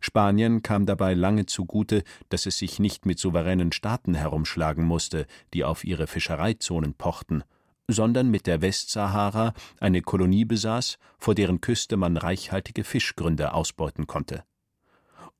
Spanien 0.01 0.63
kam 0.63 0.85
dabei 0.85 1.15
lange 1.15 1.47
zugute, 1.47 2.05
dass 2.29 2.45
es 2.45 2.59
sich 2.59 2.79
nicht 2.79 3.07
mit 3.07 3.19
souveränen 3.19 3.73
Staaten 3.73 4.15
herumschlagen 4.15 4.85
musste, 4.85 5.27
die 5.55 5.65
auf 5.65 5.83
ihre 5.83 6.07
Fischereizonen 6.07 6.93
pochten, 6.93 7.43
sondern 7.93 8.31
mit 8.31 8.47
der 8.47 8.63
Westsahara 8.63 9.53
eine 9.79 10.03
Kolonie 10.03 10.45
besaß, 10.45 10.99
vor 11.19 11.35
deren 11.35 11.61
Küste 11.61 11.97
man 11.97 12.17
reichhaltige 12.17 12.85
Fischgründe 12.85 13.53
ausbeuten 13.55 14.07
konnte. 14.07 14.45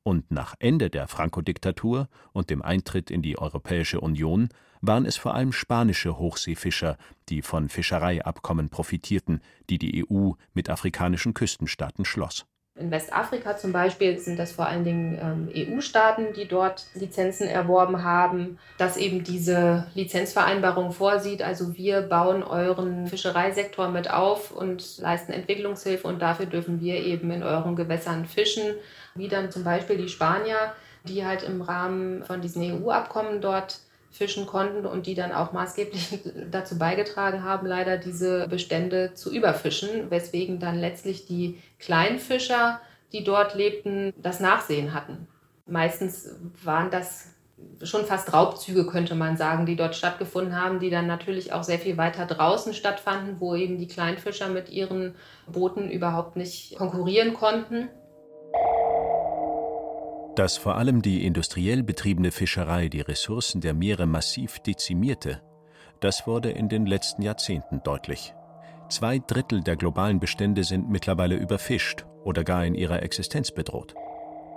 Und 0.03 0.31
nach 0.31 0.55
Ende 0.59 0.89
der 0.89 1.07
Franco-Diktatur 1.07 2.09
und 2.33 2.49
dem 2.49 2.61
Eintritt 2.61 3.11
in 3.11 3.21
die 3.21 3.37
Europäische 3.37 4.01
Union 4.01 4.49
waren 4.81 5.05
es 5.05 5.15
vor 5.15 5.35
allem 5.35 5.51
spanische 5.51 6.17
Hochseefischer, 6.17 6.97
die 7.29 7.43
von 7.43 7.69
Fischereiabkommen 7.69 8.69
profitierten, 8.69 9.41
die 9.69 9.77
die 9.77 10.05
EU 10.09 10.31
mit 10.53 10.69
afrikanischen 10.69 11.35
Küstenstaaten 11.35 12.03
schloss 12.03 12.47
in 12.81 12.91
Westafrika 12.91 13.57
zum 13.57 13.71
Beispiel 13.71 14.17
sind 14.19 14.37
das 14.37 14.51
vor 14.51 14.65
allen 14.65 14.83
Dingen 14.83 15.17
ähm, 15.21 15.77
EU-Staaten, 15.77 16.33
die 16.33 16.47
dort 16.47 16.85
Lizenzen 16.93 17.47
erworben 17.47 18.03
haben, 18.03 18.57
dass 18.77 18.97
eben 18.97 19.23
diese 19.23 19.87
Lizenzvereinbarung 19.93 20.91
vorsieht. 20.91 21.41
Also 21.43 21.77
wir 21.77 22.01
bauen 22.01 22.43
euren 22.43 23.07
Fischereisektor 23.07 23.87
mit 23.89 24.11
auf 24.11 24.51
und 24.51 24.97
leisten 24.97 25.31
Entwicklungshilfe 25.31 26.07
und 26.07 26.21
dafür 26.21 26.47
dürfen 26.47 26.81
wir 26.81 26.95
eben 26.95 27.31
in 27.31 27.43
euren 27.43 27.75
Gewässern 27.75 28.25
fischen, 28.25 28.63
wie 29.15 29.27
dann 29.27 29.51
zum 29.51 29.63
Beispiel 29.63 29.97
die 29.97 30.09
Spanier, 30.09 30.73
die 31.03 31.25
halt 31.25 31.43
im 31.43 31.61
Rahmen 31.61 32.23
von 32.23 32.41
diesen 32.41 32.83
EU-Abkommen 32.83 33.41
dort 33.41 33.79
fischen 34.11 34.45
konnten 34.45 34.85
und 34.85 35.07
die 35.07 35.15
dann 35.15 35.31
auch 35.31 35.53
maßgeblich 35.53 36.19
dazu 36.51 36.77
beigetragen 36.77 37.43
haben, 37.43 37.65
leider 37.65 37.97
diese 37.97 38.47
Bestände 38.47 39.13
zu 39.13 39.33
überfischen, 39.33 40.11
weswegen 40.11 40.59
dann 40.59 40.79
letztlich 40.79 41.25
die 41.25 41.59
Kleinfischer, 41.79 42.81
die 43.13 43.23
dort 43.23 43.55
lebten, 43.55 44.13
das 44.17 44.39
Nachsehen 44.39 44.93
hatten. 44.93 45.27
Meistens 45.65 46.35
waren 46.63 46.91
das 46.91 47.29
schon 47.83 48.05
fast 48.05 48.33
Raubzüge, 48.33 48.85
könnte 48.85 49.15
man 49.15 49.37
sagen, 49.37 49.65
die 49.65 49.75
dort 49.75 49.95
stattgefunden 49.95 50.59
haben, 50.59 50.79
die 50.79 50.89
dann 50.89 51.07
natürlich 51.07 51.53
auch 51.53 51.63
sehr 51.63 51.79
viel 51.79 51.97
weiter 51.97 52.25
draußen 52.25 52.73
stattfanden, 52.73 53.37
wo 53.39 53.55
eben 53.55 53.77
die 53.77 53.87
Kleinfischer 53.87 54.49
mit 54.49 54.69
ihren 54.69 55.15
Booten 55.47 55.89
überhaupt 55.89 56.35
nicht 56.35 56.75
konkurrieren 56.75 57.33
konnten. 57.33 57.89
Dass 60.35 60.55
vor 60.55 60.77
allem 60.77 61.01
die 61.01 61.25
industriell 61.25 61.83
betriebene 61.83 62.31
Fischerei 62.31 62.87
die 62.87 63.01
Ressourcen 63.01 63.59
der 63.59 63.73
Meere 63.73 64.05
massiv 64.05 64.59
dezimierte, 64.59 65.41
das 65.99 66.25
wurde 66.25 66.49
in 66.49 66.69
den 66.69 66.85
letzten 66.85 67.21
Jahrzehnten 67.21 67.81
deutlich. 67.83 68.33
Zwei 68.89 69.19
Drittel 69.19 69.61
der 69.61 69.75
globalen 69.75 70.19
Bestände 70.19 70.63
sind 70.63 70.89
mittlerweile 70.89 71.35
überfischt 71.35 72.05
oder 72.23 72.43
gar 72.43 72.65
in 72.65 72.75
ihrer 72.75 73.03
Existenz 73.03 73.51
bedroht. 73.51 73.93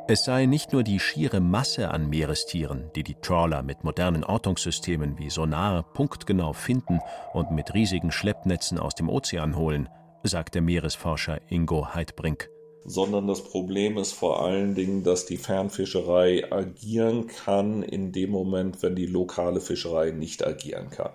Es 0.06 0.24
sei 0.24 0.46
nicht 0.46 0.72
nur 0.72 0.82
die 0.82 1.00
schiere 1.00 1.40
Masse 1.40 1.90
an 1.90 2.08
Meerestieren, 2.08 2.90
die 2.94 3.02
die 3.02 3.14
Trawler 3.14 3.62
mit 3.62 3.84
modernen 3.84 4.22
Ortungssystemen 4.22 5.18
wie 5.18 5.30
Sonar 5.30 5.82
punktgenau 5.82 6.52
finden 6.52 7.00
und 7.32 7.50
mit 7.50 7.74
riesigen 7.74 8.12
Schleppnetzen 8.12 8.78
aus 8.78 8.94
dem 8.94 9.08
Ozean 9.08 9.56
holen, 9.56 9.88
sagt 10.22 10.54
der 10.54 10.62
Meeresforscher 10.62 11.40
Ingo 11.50 11.94
Heidbrink 11.94 12.50
sondern 12.84 13.26
das 13.26 13.42
Problem 13.42 13.96
ist 13.98 14.12
vor 14.12 14.42
allen 14.44 14.74
Dingen, 14.74 15.02
dass 15.02 15.26
die 15.26 15.36
Fernfischerei 15.36 16.52
agieren 16.52 17.26
kann 17.26 17.82
in 17.82 18.12
dem 18.12 18.30
Moment, 18.30 18.82
wenn 18.82 18.94
die 18.94 19.06
lokale 19.06 19.60
Fischerei 19.60 20.10
nicht 20.10 20.46
agieren 20.46 20.90
kann. 20.90 21.12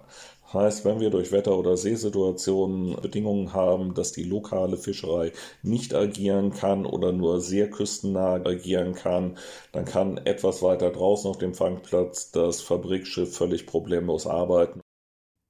Heißt, 0.52 0.84
wenn 0.84 1.00
wir 1.00 1.12
durch 1.12 1.32
Wetter- 1.32 1.58
oder 1.58 1.78
Seesituationen 1.78 2.96
Bedingungen 3.02 3.54
haben, 3.54 3.94
dass 3.94 4.12
die 4.14 4.24
lokale 4.24 4.78
Fischerei 4.78 5.32
nicht 5.62 5.94
agieren 5.94 6.52
kann 6.52 6.88
oder 6.88 7.12
nur 7.12 7.40
sehr 7.40 7.70
küstennah 7.70 8.42
agieren 8.46 8.96
kann, 8.96 9.38
dann 9.72 9.86
kann 9.86 10.18
etwas 10.18 10.64
weiter 10.64 10.90
draußen 10.90 11.30
auf 11.30 11.38
dem 11.38 11.54
Fangplatz 11.54 12.32
das 12.32 12.62
Fabrikschiff 12.62 13.36
völlig 13.36 13.68
problemlos 13.68 14.26
arbeiten. 14.26 14.82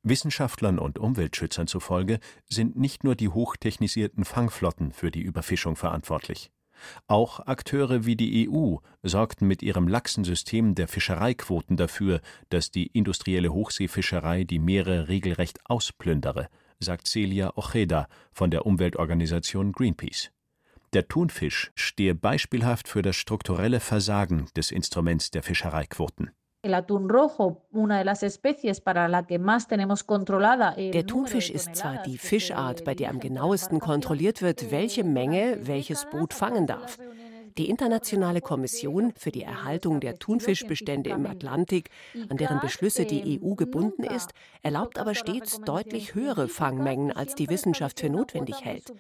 Wissenschaftlern 0.04 0.80
und 0.80 0.98
Umweltschützern 0.98 1.68
zufolge 1.68 2.20
sind 2.48 2.78
nicht 2.78 3.04
nur 3.04 3.16
die 3.16 3.30
hochtechnisierten 3.30 4.26
Fangflotten 4.26 4.92
für 4.92 5.12
die 5.12 5.22
Überfischung 5.22 5.76
verantwortlich. 5.76 6.52
Auch 7.08 7.42
Akteure 7.42 8.06
wie 8.06 8.16
die 8.16 8.50
EU 8.50 8.78
sorgten 9.04 9.48
mit 9.48 9.62
ihrem 9.62 9.88
laxen 9.88 10.24
System 10.24 10.76
der 10.76 10.88
Fischereiquoten 10.88 11.78
dafür, 11.78 12.22
dass 12.50 12.72
die 12.72 12.88
industrielle 12.88 13.54
Hochseefischerei 13.54 14.46
die 14.46 14.60
Meere 14.60 15.10
regelrecht 15.10 15.60
ausplündere, 15.66 16.48
sagt 16.80 17.08
Celia 17.08 17.54
Ojeda 17.58 18.08
von 18.32 18.52
der 18.52 18.66
Umweltorganisation 18.66 19.74
Greenpeace. 19.74 20.32
Der 20.94 21.08
Thunfisch 21.08 21.72
stehe 21.76 22.16
beispielhaft 22.16 22.88
für 22.88 23.02
das 23.02 23.16
strukturelle 23.16 23.80
Versagen 23.80 24.48
des 24.56 24.72
Instruments 24.72 25.30
der 25.30 25.44
Fischereiquoten. 25.44 26.32
Der 30.94 31.08
Thunfisch 31.08 31.50
ist 31.50 31.76
zwar 31.76 32.04
die 32.04 32.18
Fischart, 32.18 32.84
bei 32.84 32.96
der 32.96 33.10
am 33.12 33.20
genauesten 33.22 33.80
kontrolliert 33.80 34.42
wird, 34.42 34.70
welche 34.70 35.06
Menge 35.06 35.60
welches 35.62 36.06
Boot 36.10 36.34
fangen 36.34 36.68
darf. 36.68 36.98
Die 37.60 37.70
Internationale 37.70 38.40
Kommission 38.40 39.12
für 39.18 39.32
die 39.32 39.44
Erhaltung 39.44 40.00
der 40.00 40.18
Thunfischbestände 40.18 41.10
im 41.10 41.26
Atlantik, 41.26 41.90
an 42.30 42.38
deren 42.38 42.62
Beschlüsse 42.62 43.04
die 43.04 43.38
EU 43.44 43.56
gebunden 43.56 44.04
ist, 44.04 44.32
erlaubt 44.62 44.98
aber 44.98 45.14
stets 45.14 45.60
deutlich 45.60 46.16
höhere 46.16 46.48
Fangmengen, 46.48 47.12
als 47.12 47.36
die 47.36 47.50
Wissenschaft 47.50 48.00
für 48.00 48.10
notwendig 48.10 48.64
hält. 48.64 48.94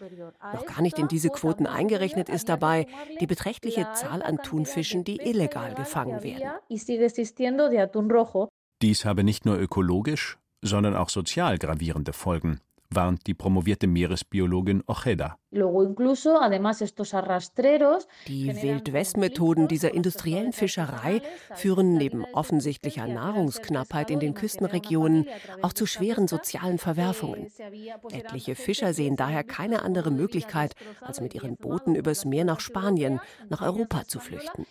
Noch 0.53 0.65
gar 0.65 0.81
nicht 0.81 0.99
in 0.99 1.07
diese 1.07 1.29
Quoten 1.29 1.67
eingerechnet 1.67 2.27
ist 2.27 2.49
dabei 2.49 2.85
die 3.21 3.27
beträchtliche 3.27 3.87
Zahl 3.93 4.21
an 4.21 4.39
Thunfischen, 4.39 5.05
die 5.05 5.21
illegal 5.21 5.73
gefangen 5.75 6.21
werden. 6.21 6.51
Dies 8.81 9.05
habe 9.05 9.23
nicht 9.23 9.45
nur 9.45 9.57
ökologisch, 9.57 10.37
sondern 10.61 10.97
auch 10.97 11.07
sozial 11.07 11.57
gravierende 11.57 12.11
Folgen 12.11 12.59
warnt 12.91 13.27
die 13.27 13.33
promovierte 13.33 13.87
Meeresbiologin 13.87 14.83
Ojeda. 14.87 15.37
Die 18.27 18.61
Wildwest-Methoden 18.61 19.67
dieser 19.67 19.93
industriellen 19.93 20.53
Fischerei 20.53 21.21
führen 21.55 21.93
neben 21.93 22.25
offensichtlicher 22.33 23.07
Nahrungsknappheit 23.07 24.09
in 24.09 24.19
den 24.19 24.33
Küstenregionen 24.33 25.25
auch 25.61 25.73
zu 25.73 25.85
schweren 25.85 26.27
sozialen 26.27 26.77
Verwerfungen. 26.77 27.47
Etliche 28.11 28.55
Fischer 28.55 28.93
sehen 28.93 29.15
daher 29.15 29.43
keine 29.43 29.83
andere 29.83 30.11
Möglichkeit, 30.11 30.73
als 31.01 31.21
mit 31.21 31.35
ihren 31.35 31.57
Booten 31.57 31.95
übers 31.95 32.25
Meer 32.25 32.45
nach 32.45 32.59
Spanien, 32.59 33.19
nach 33.49 33.61
Europa 33.61 34.05
zu 34.07 34.19
flüchten. 34.19 34.65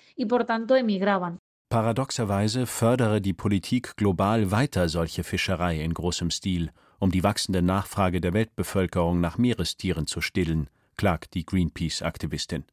Paradoxerweise 1.70 2.66
fördere 2.66 3.20
die 3.20 3.34
Politik 3.34 3.96
global 3.96 4.50
weiter 4.50 4.88
solche 4.88 5.22
Fischerei 5.22 5.82
in 5.82 5.92
großem 5.92 6.30
Stil 6.30 6.70
um 6.98 7.10
die 7.10 7.22
wachsende 7.22 7.62
Nachfrage 7.62 8.20
der 8.20 8.32
Weltbevölkerung 8.32 9.20
nach 9.20 9.38
Meerestieren 9.38 10.06
zu 10.06 10.20
stillen, 10.20 10.68
klagt 10.96 11.34
die 11.34 11.44
Greenpeace-Aktivistin. 11.44 12.64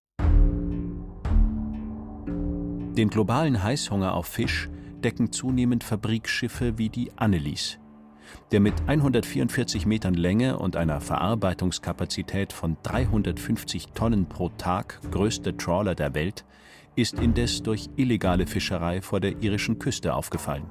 Den 2.97 3.09
globalen 3.09 3.61
Heißhunger 3.61 4.13
auf 4.13 4.27
Fisch 4.27 4.69
decken 5.03 5.31
zunehmend 5.31 5.83
Fabrikschiffe 5.83 6.77
wie 6.77 6.89
die 6.89 7.11
Annelies. 7.17 7.77
Der 8.51 8.59
mit 8.59 8.73
144 8.87 9.85
Metern 9.85 10.15
Länge 10.15 10.57
und 10.57 10.75
einer 10.75 11.01
Verarbeitungskapazität 11.01 12.53
von 12.53 12.77
350 12.83 13.87
Tonnen 13.89 14.27
pro 14.27 14.49
Tag 14.49 14.99
größte 15.11 15.55
Trawler 15.57 15.93
der 15.93 16.15
Welt 16.15 16.45
ist 16.95 17.19
indes 17.19 17.61
durch 17.61 17.89
illegale 17.97 18.47
Fischerei 18.47 19.01
vor 19.01 19.19
der 19.19 19.41
irischen 19.43 19.77
Küste 19.77 20.15
aufgefallen. 20.15 20.65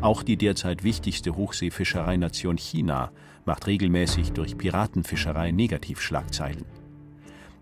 Auch 0.00 0.22
die 0.22 0.36
derzeit 0.36 0.84
wichtigste 0.84 1.36
Hochseefischereination 1.36 2.58
China 2.58 3.10
macht 3.44 3.66
regelmäßig 3.66 4.32
durch 4.32 4.58
Piratenfischerei 4.58 5.52
Negativschlagzeilen. 5.52 6.64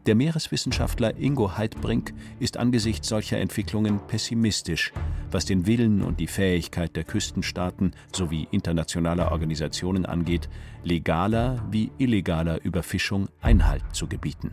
Der 0.07 0.15
Meereswissenschaftler 0.15 1.17
Ingo 1.19 1.57
Heidbrink 1.57 2.13
ist 2.39 2.59
angesichts 2.59 3.09
solcher 3.09 3.39
Entwicklungen 3.39 4.07
pessimistisch, 4.07 4.93
was 5.31 5.47
den 5.47 5.67
Willen 5.67 6.03
und 6.03 6.21
die 6.21 6.27
Fähigkeit 6.27 6.95
der 6.95 7.05
Küstenstaaten 7.05 7.93
sowie 8.13 8.47
internationaler 8.51 9.33
Organisationen 9.33 10.05
angeht, 10.05 10.51
legaler 10.83 11.65
wie 11.71 11.91
illegaler 11.97 12.63
Überfischung 12.63 13.29
Einhalt 13.41 13.83
zu 13.93 14.07
gebieten. 14.07 14.53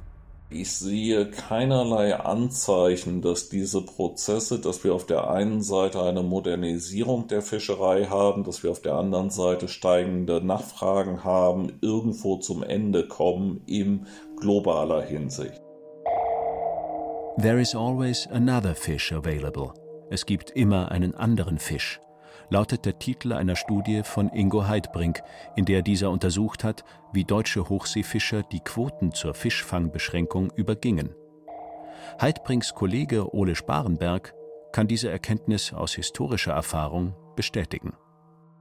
Ich 0.53 0.73
sehe 0.73 1.31
keinerlei 1.31 2.13
Anzeichen, 2.13 3.21
dass 3.21 3.47
diese 3.47 3.85
Prozesse, 3.85 4.59
dass 4.59 4.83
wir 4.83 4.93
auf 4.93 5.05
der 5.05 5.29
einen 5.29 5.61
Seite 5.61 6.03
eine 6.03 6.23
Modernisierung 6.23 7.27
der 7.27 7.41
Fischerei 7.41 8.03
haben, 8.07 8.43
dass 8.43 8.61
wir 8.61 8.71
auf 8.71 8.81
der 8.81 8.95
anderen 8.95 9.29
Seite 9.29 9.69
steigende 9.69 10.45
Nachfragen 10.45 11.23
haben, 11.23 11.79
irgendwo 11.79 12.35
zum 12.35 12.63
Ende 12.63 13.07
kommen 13.07 13.61
in 13.65 14.05
globaler 14.41 15.01
Hinsicht. 15.03 15.61
There 17.41 17.61
is 17.61 17.73
always 17.73 18.27
another 18.27 18.75
fish 18.75 19.13
available. 19.13 19.71
Es 20.09 20.25
gibt 20.25 20.51
immer 20.51 20.91
einen 20.91 21.15
anderen 21.15 21.59
Fisch 21.59 22.01
lautet 22.51 22.85
der 22.85 22.99
Titel 22.99 23.33
einer 23.33 23.55
Studie 23.55 24.03
von 24.03 24.29
Ingo 24.29 24.67
Heidbrink, 24.67 25.23
in 25.55 25.65
der 25.65 25.81
dieser 25.81 26.11
untersucht 26.11 26.63
hat, 26.63 26.83
wie 27.13 27.23
deutsche 27.23 27.69
Hochseefischer 27.69 28.43
die 28.43 28.59
Quoten 28.59 29.13
zur 29.13 29.33
Fischfangbeschränkung 29.33 30.51
übergingen. 30.55 31.15
Heidbrinks 32.19 32.75
Kollege 32.75 33.33
Ole 33.33 33.55
Sparenberg 33.55 34.35
kann 34.73 34.87
diese 34.87 35.09
Erkenntnis 35.09 35.73
aus 35.73 35.95
historischer 35.95 36.51
Erfahrung 36.51 37.15
bestätigen. 37.35 37.93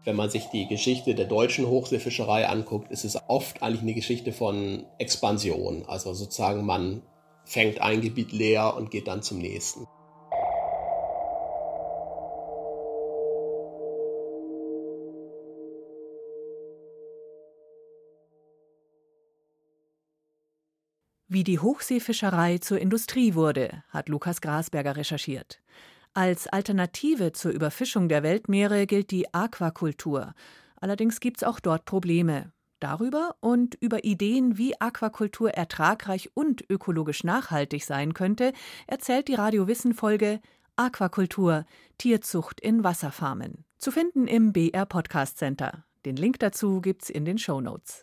Wenn 0.05 0.16
man 0.16 0.31
sich 0.31 0.46
die 0.46 0.66
Geschichte 0.66 1.14
der 1.14 1.26
deutschen 1.26 1.66
Hochseefischerei 1.66 2.48
anguckt, 2.48 2.90
ist 2.90 3.05
es 3.05 3.18
oft 3.29 3.62
eigentlich 3.62 3.83
eine 3.83 3.94
Geschichte 3.94 4.33
von 4.33 4.87
Expansion. 4.98 5.85
Also 5.87 6.14
sozusagen 6.14 6.64
man 6.64 7.03
fängt 7.44 7.81
ein 7.81 8.00
Gebiet 8.00 8.33
leer 8.33 8.76
und 8.76 8.90
geht 8.90 9.09
dann 9.09 9.22
zum 9.22 9.38
nächsten. 9.38 9.87
Wie 21.33 21.45
die 21.45 21.61
Hochseefischerei 21.61 22.59
zur 22.59 22.81
Industrie 22.81 23.35
wurde, 23.35 23.85
hat 23.90 24.09
Lukas 24.09 24.40
Grasberger 24.40 24.97
recherchiert. 24.97 25.61
Als 26.12 26.49
Alternative 26.49 27.31
zur 27.31 27.53
Überfischung 27.53 28.09
der 28.09 28.25
Weltmeere 28.25 28.85
gilt 28.88 29.12
die 29.12 29.33
Aquakultur. 29.33 30.35
Allerdings 30.81 31.21
gibt 31.21 31.37
es 31.37 31.45
auch 31.45 31.61
dort 31.61 31.85
Probleme. 31.85 32.51
Darüber 32.81 33.37
und 33.38 33.77
über 33.77 34.03
Ideen, 34.03 34.59
wie 34.59 34.81
Aquakultur 34.81 35.53
ertragreich 35.53 36.31
und 36.35 36.69
ökologisch 36.69 37.23
nachhaltig 37.23 37.85
sein 37.85 38.12
könnte, 38.12 38.53
erzählt 38.88 39.29
die 39.29 39.35
Radiowissen-Folge 39.35 40.40
Aquakultur 40.75 41.64
Tierzucht 41.97 42.61
in 42.61 42.83
Wasserfarmen. 42.83 43.64
Zu 43.79 43.93
finden 43.93 44.27
im 44.27 44.53
BR 44.53 44.85
Podcast 44.85 45.38
Center. 45.38 45.85
Den 46.05 46.16
Link 46.16 46.40
dazu 46.40 46.81
gibt's 46.81 47.09
in 47.09 47.25
den 47.25 47.38
Show 47.38 47.61
Notes. 47.61 48.03